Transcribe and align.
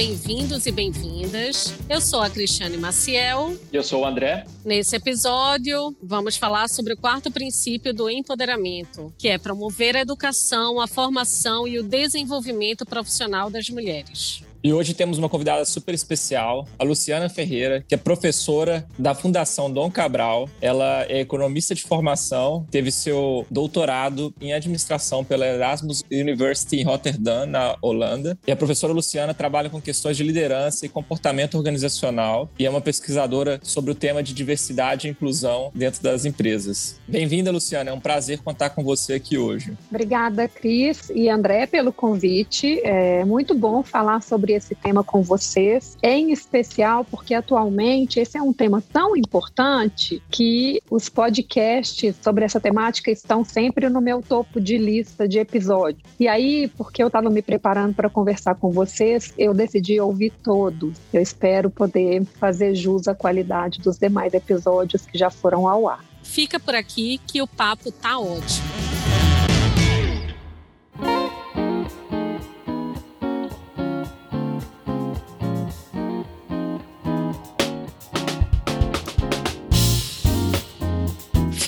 bem-vindos 0.00 0.64
e 0.64 0.72
bem-vindas. 0.72 1.74
Eu 1.86 2.00
sou 2.00 2.22
a 2.22 2.30
Cristiane 2.30 2.78
Maciel. 2.78 3.54
Eu 3.70 3.82
sou 3.82 4.00
o 4.00 4.06
André. 4.06 4.46
Nesse 4.64 4.96
episódio, 4.96 5.94
vamos 6.02 6.38
falar 6.38 6.70
sobre 6.70 6.94
o 6.94 6.96
quarto 6.96 7.30
princípio 7.30 7.92
do 7.92 8.08
empoderamento, 8.08 9.12
que 9.18 9.28
é 9.28 9.36
promover 9.36 9.98
a 9.98 10.00
educação, 10.00 10.80
a 10.80 10.86
formação 10.86 11.68
e 11.68 11.78
o 11.78 11.82
desenvolvimento 11.82 12.86
profissional 12.86 13.50
das 13.50 13.68
mulheres. 13.68 14.42
E 14.62 14.74
hoje 14.74 14.92
temos 14.92 15.16
uma 15.16 15.28
convidada 15.28 15.64
super 15.64 15.94
especial, 15.94 16.68
a 16.78 16.84
Luciana 16.84 17.30
Ferreira, 17.30 17.82
que 17.88 17.94
é 17.94 17.98
professora 17.98 18.86
da 18.98 19.14
Fundação 19.14 19.72
Dom 19.72 19.90
Cabral. 19.90 20.50
Ela 20.60 21.06
é 21.08 21.20
economista 21.20 21.74
de 21.74 21.82
formação, 21.82 22.66
teve 22.70 22.92
seu 22.92 23.46
doutorado 23.50 24.34
em 24.38 24.52
administração 24.52 25.24
pela 25.24 25.46
Erasmus 25.46 26.04
University 26.12 26.76
em 26.76 26.84
Rotterdam, 26.84 27.46
na 27.46 27.74
Holanda. 27.80 28.38
E 28.46 28.52
a 28.52 28.56
professora 28.56 28.92
Luciana 28.92 29.32
trabalha 29.32 29.70
com 29.70 29.80
questões 29.80 30.18
de 30.18 30.22
liderança 30.22 30.84
e 30.84 30.90
comportamento 30.90 31.56
organizacional 31.56 32.50
e 32.58 32.66
é 32.66 32.70
uma 32.70 32.82
pesquisadora 32.82 33.58
sobre 33.62 33.92
o 33.92 33.94
tema 33.94 34.22
de 34.22 34.34
diversidade 34.34 35.08
e 35.08 35.10
inclusão 35.10 35.70
dentro 35.74 36.02
das 36.02 36.26
empresas. 36.26 37.00
Bem-vinda, 37.08 37.50
Luciana. 37.50 37.90
É 37.90 37.94
um 37.94 38.00
prazer 38.00 38.40
contar 38.40 38.70
com 38.70 38.84
você 38.84 39.14
aqui 39.14 39.38
hoje. 39.38 39.72
Obrigada, 39.88 40.46
Cris 40.46 41.10
e 41.14 41.30
André, 41.30 41.66
pelo 41.66 41.94
convite. 41.94 42.78
É 42.84 43.24
muito 43.24 43.54
bom 43.54 43.82
falar 43.82 44.20
sobre 44.20 44.49
sobre 44.50 44.54
esse 44.54 44.74
tema 44.74 45.04
com 45.04 45.22
vocês, 45.22 45.96
em 46.02 46.32
especial 46.32 47.04
porque 47.04 47.34
atualmente 47.34 48.18
esse 48.18 48.36
é 48.36 48.42
um 48.42 48.52
tema 48.52 48.82
tão 48.92 49.16
importante 49.16 50.22
que 50.30 50.80
os 50.90 51.08
podcasts 51.08 52.16
sobre 52.22 52.44
essa 52.44 52.60
temática 52.60 53.10
estão 53.10 53.44
sempre 53.44 53.88
no 53.88 54.00
meu 54.00 54.22
topo 54.22 54.60
de 54.60 54.76
lista 54.76 55.28
de 55.28 55.38
episódios. 55.38 56.02
E 56.18 56.26
aí, 56.26 56.68
porque 56.76 57.02
eu 57.02 57.06
estava 57.06 57.30
me 57.30 57.42
preparando 57.42 57.94
para 57.94 58.10
conversar 58.10 58.54
com 58.56 58.70
vocês, 58.70 59.32
eu 59.38 59.54
decidi 59.54 60.00
ouvir 60.00 60.32
todos. 60.42 60.96
Eu 61.12 61.22
espero 61.22 61.70
poder 61.70 62.24
fazer 62.24 62.74
jus 62.74 63.08
à 63.08 63.14
qualidade 63.14 63.80
dos 63.80 63.98
demais 63.98 64.34
episódios 64.34 65.06
que 65.06 65.16
já 65.16 65.30
foram 65.30 65.68
ao 65.68 65.88
ar. 65.88 66.04
Fica 66.22 66.60
por 66.60 66.74
aqui 66.74 67.20
que 67.26 67.42
o 67.42 67.46
papo 67.46 67.90
tá 67.90 68.18
ótimo. 68.18 68.79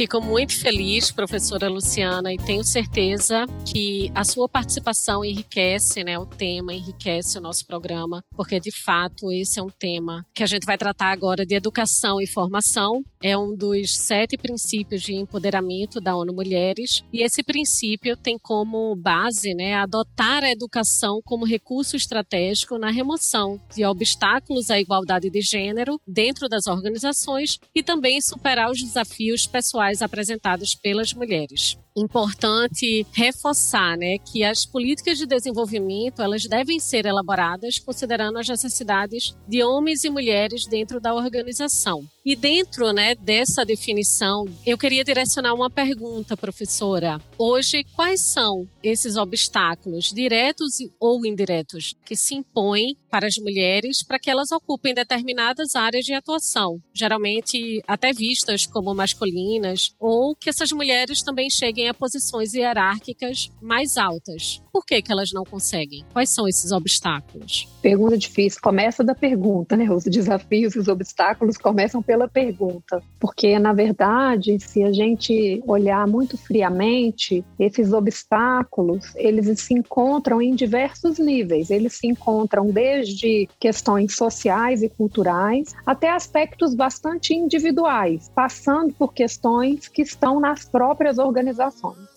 Fico 0.02 0.20
muito 0.20 0.58
feliz, 0.58 1.12
professora 1.12 1.68
Luciana, 1.68 2.34
e 2.34 2.36
tenho 2.36 2.64
certeza 2.64 3.46
que 3.64 4.10
a 4.16 4.24
sua 4.24 4.48
participação 4.48 5.24
enriquece 5.24 6.02
né, 6.02 6.18
o 6.18 6.26
tema, 6.26 6.74
enriquece 6.74 7.38
o 7.38 7.40
nosso 7.40 7.64
programa, 7.64 8.20
porque 8.34 8.58
de 8.58 8.72
fato 8.72 9.30
esse 9.30 9.60
é 9.60 9.62
um 9.62 9.70
tema 9.70 10.26
que 10.34 10.42
a 10.42 10.46
gente 10.46 10.66
vai 10.66 10.76
tratar 10.76 11.12
agora 11.12 11.46
de 11.46 11.54
educação 11.54 12.20
e 12.20 12.26
formação. 12.26 13.04
É 13.22 13.38
um 13.38 13.54
dos 13.54 13.96
sete 13.96 14.36
princípios 14.36 15.02
de 15.02 15.14
empoderamento 15.14 16.00
da 16.00 16.16
ONU 16.16 16.32
Mulheres, 16.34 17.04
e 17.12 17.22
esse 17.22 17.44
princípio 17.44 18.16
tem 18.16 18.36
como 18.36 18.96
base 18.96 19.54
né, 19.54 19.74
adotar 19.74 20.42
a 20.42 20.50
educação 20.50 21.20
como 21.24 21.46
recurso 21.46 21.94
estratégico 21.94 22.76
na 22.76 22.90
remoção 22.90 23.60
de 23.72 23.84
obstáculos 23.84 24.68
à 24.68 24.80
igualdade 24.80 25.30
de 25.30 25.40
gênero 25.40 26.00
dentro 26.04 26.48
das 26.48 26.66
organizações 26.66 27.60
e 27.72 27.84
também 27.84 28.20
superar 28.20 28.68
os 28.68 28.82
desafios 28.82 29.46
pessoais 29.46 29.91
apresentados 30.00 30.74
pelas 30.74 31.12
mulheres 31.12 31.76
importante 31.96 33.06
reforçar, 33.12 33.96
né, 33.96 34.18
que 34.18 34.44
as 34.44 34.64
políticas 34.64 35.18
de 35.18 35.26
desenvolvimento 35.26 36.22
elas 36.22 36.46
devem 36.46 36.78
ser 36.80 37.06
elaboradas 37.06 37.78
considerando 37.78 38.38
as 38.38 38.48
necessidades 38.48 39.36
de 39.46 39.62
homens 39.62 40.04
e 40.04 40.10
mulheres 40.10 40.66
dentro 40.66 41.00
da 41.00 41.14
organização. 41.14 42.02
E 42.24 42.36
dentro, 42.36 42.92
né, 42.92 43.14
dessa 43.16 43.64
definição, 43.64 44.46
eu 44.64 44.78
queria 44.78 45.02
direcionar 45.02 45.54
uma 45.54 45.68
pergunta, 45.68 46.36
professora. 46.36 47.20
Hoje, 47.36 47.84
quais 47.96 48.20
são 48.20 48.68
esses 48.82 49.16
obstáculos, 49.16 50.12
diretos 50.12 50.74
ou 51.00 51.26
indiretos, 51.26 51.94
que 52.04 52.14
se 52.14 52.34
impõem 52.34 52.96
para 53.10 53.26
as 53.26 53.36
mulheres 53.38 54.04
para 54.04 54.18
que 54.18 54.30
elas 54.30 54.52
ocupem 54.52 54.94
determinadas 54.94 55.74
áreas 55.74 56.04
de 56.04 56.14
atuação, 56.14 56.80
geralmente 56.94 57.82
até 57.86 58.12
vistas 58.12 58.66
como 58.66 58.94
masculinas, 58.94 59.94
ou 59.98 60.34
que 60.36 60.48
essas 60.48 60.70
mulheres 60.70 61.22
também 61.22 61.50
cheguem 61.50 61.81
cheguem 61.82 61.88
a 61.88 61.94
posições 61.94 62.54
hierárquicas 62.54 63.50
mais 63.60 63.96
altas. 63.96 64.62
Por 64.72 64.86
que, 64.86 65.02
que 65.02 65.12
elas 65.12 65.30
não 65.32 65.44
conseguem? 65.44 66.04
Quais 66.12 66.30
são 66.30 66.48
esses 66.48 66.72
obstáculos? 66.72 67.68
Pergunta 67.82 68.16
difícil. 68.16 68.60
Começa 68.62 69.02
da 69.04 69.14
pergunta, 69.14 69.76
né? 69.76 69.90
Os 69.90 70.04
desafios 70.04 70.74
e 70.74 70.78
os 70.78 70.88
obstáculos 70.88 71.58
começam 71.58 72.02
pela 72.02 72.28
pergunta. 72.28 73.02
Porque, 73.20 73.58
na 73.58 73.72
verdade, 73.72 74.58
se 74.60 74.82
a 74.82 74.92
gente 74.92 75.62
olhar 75.66 76.06
muito 76.06 76.38
friamente, 76.38 77.44
esses 77.58 77.92
obstáculos, 77.92 79.12
eles 79.16 79.60
se 79.60 79.74
encontram 79.74 80.40
em 80.40 80.54
diversos 80.54 81.18
níveis. 81.18 81.70
Eles 81.70 81.94
se 81.94 82.06
encontram 82.06 82.70
desde 82.70 83.48
questões 83.58 84.16
sociais 84.16 84.82
e 84.82 84.88
culturais 84.88 85.74
até 85.84 86.10
aspectos 86.10 86.74
bastante 86.74 87.34
individuais, 87.34 88.30
passando 88.34 88.94
por 88.94 89.12
questões 89.12 89.88
que 89.88 90.02
estão 90.02 90.40
nas 90.40 90.64
próprias 90.64 91.18
organizações 91.18 91.71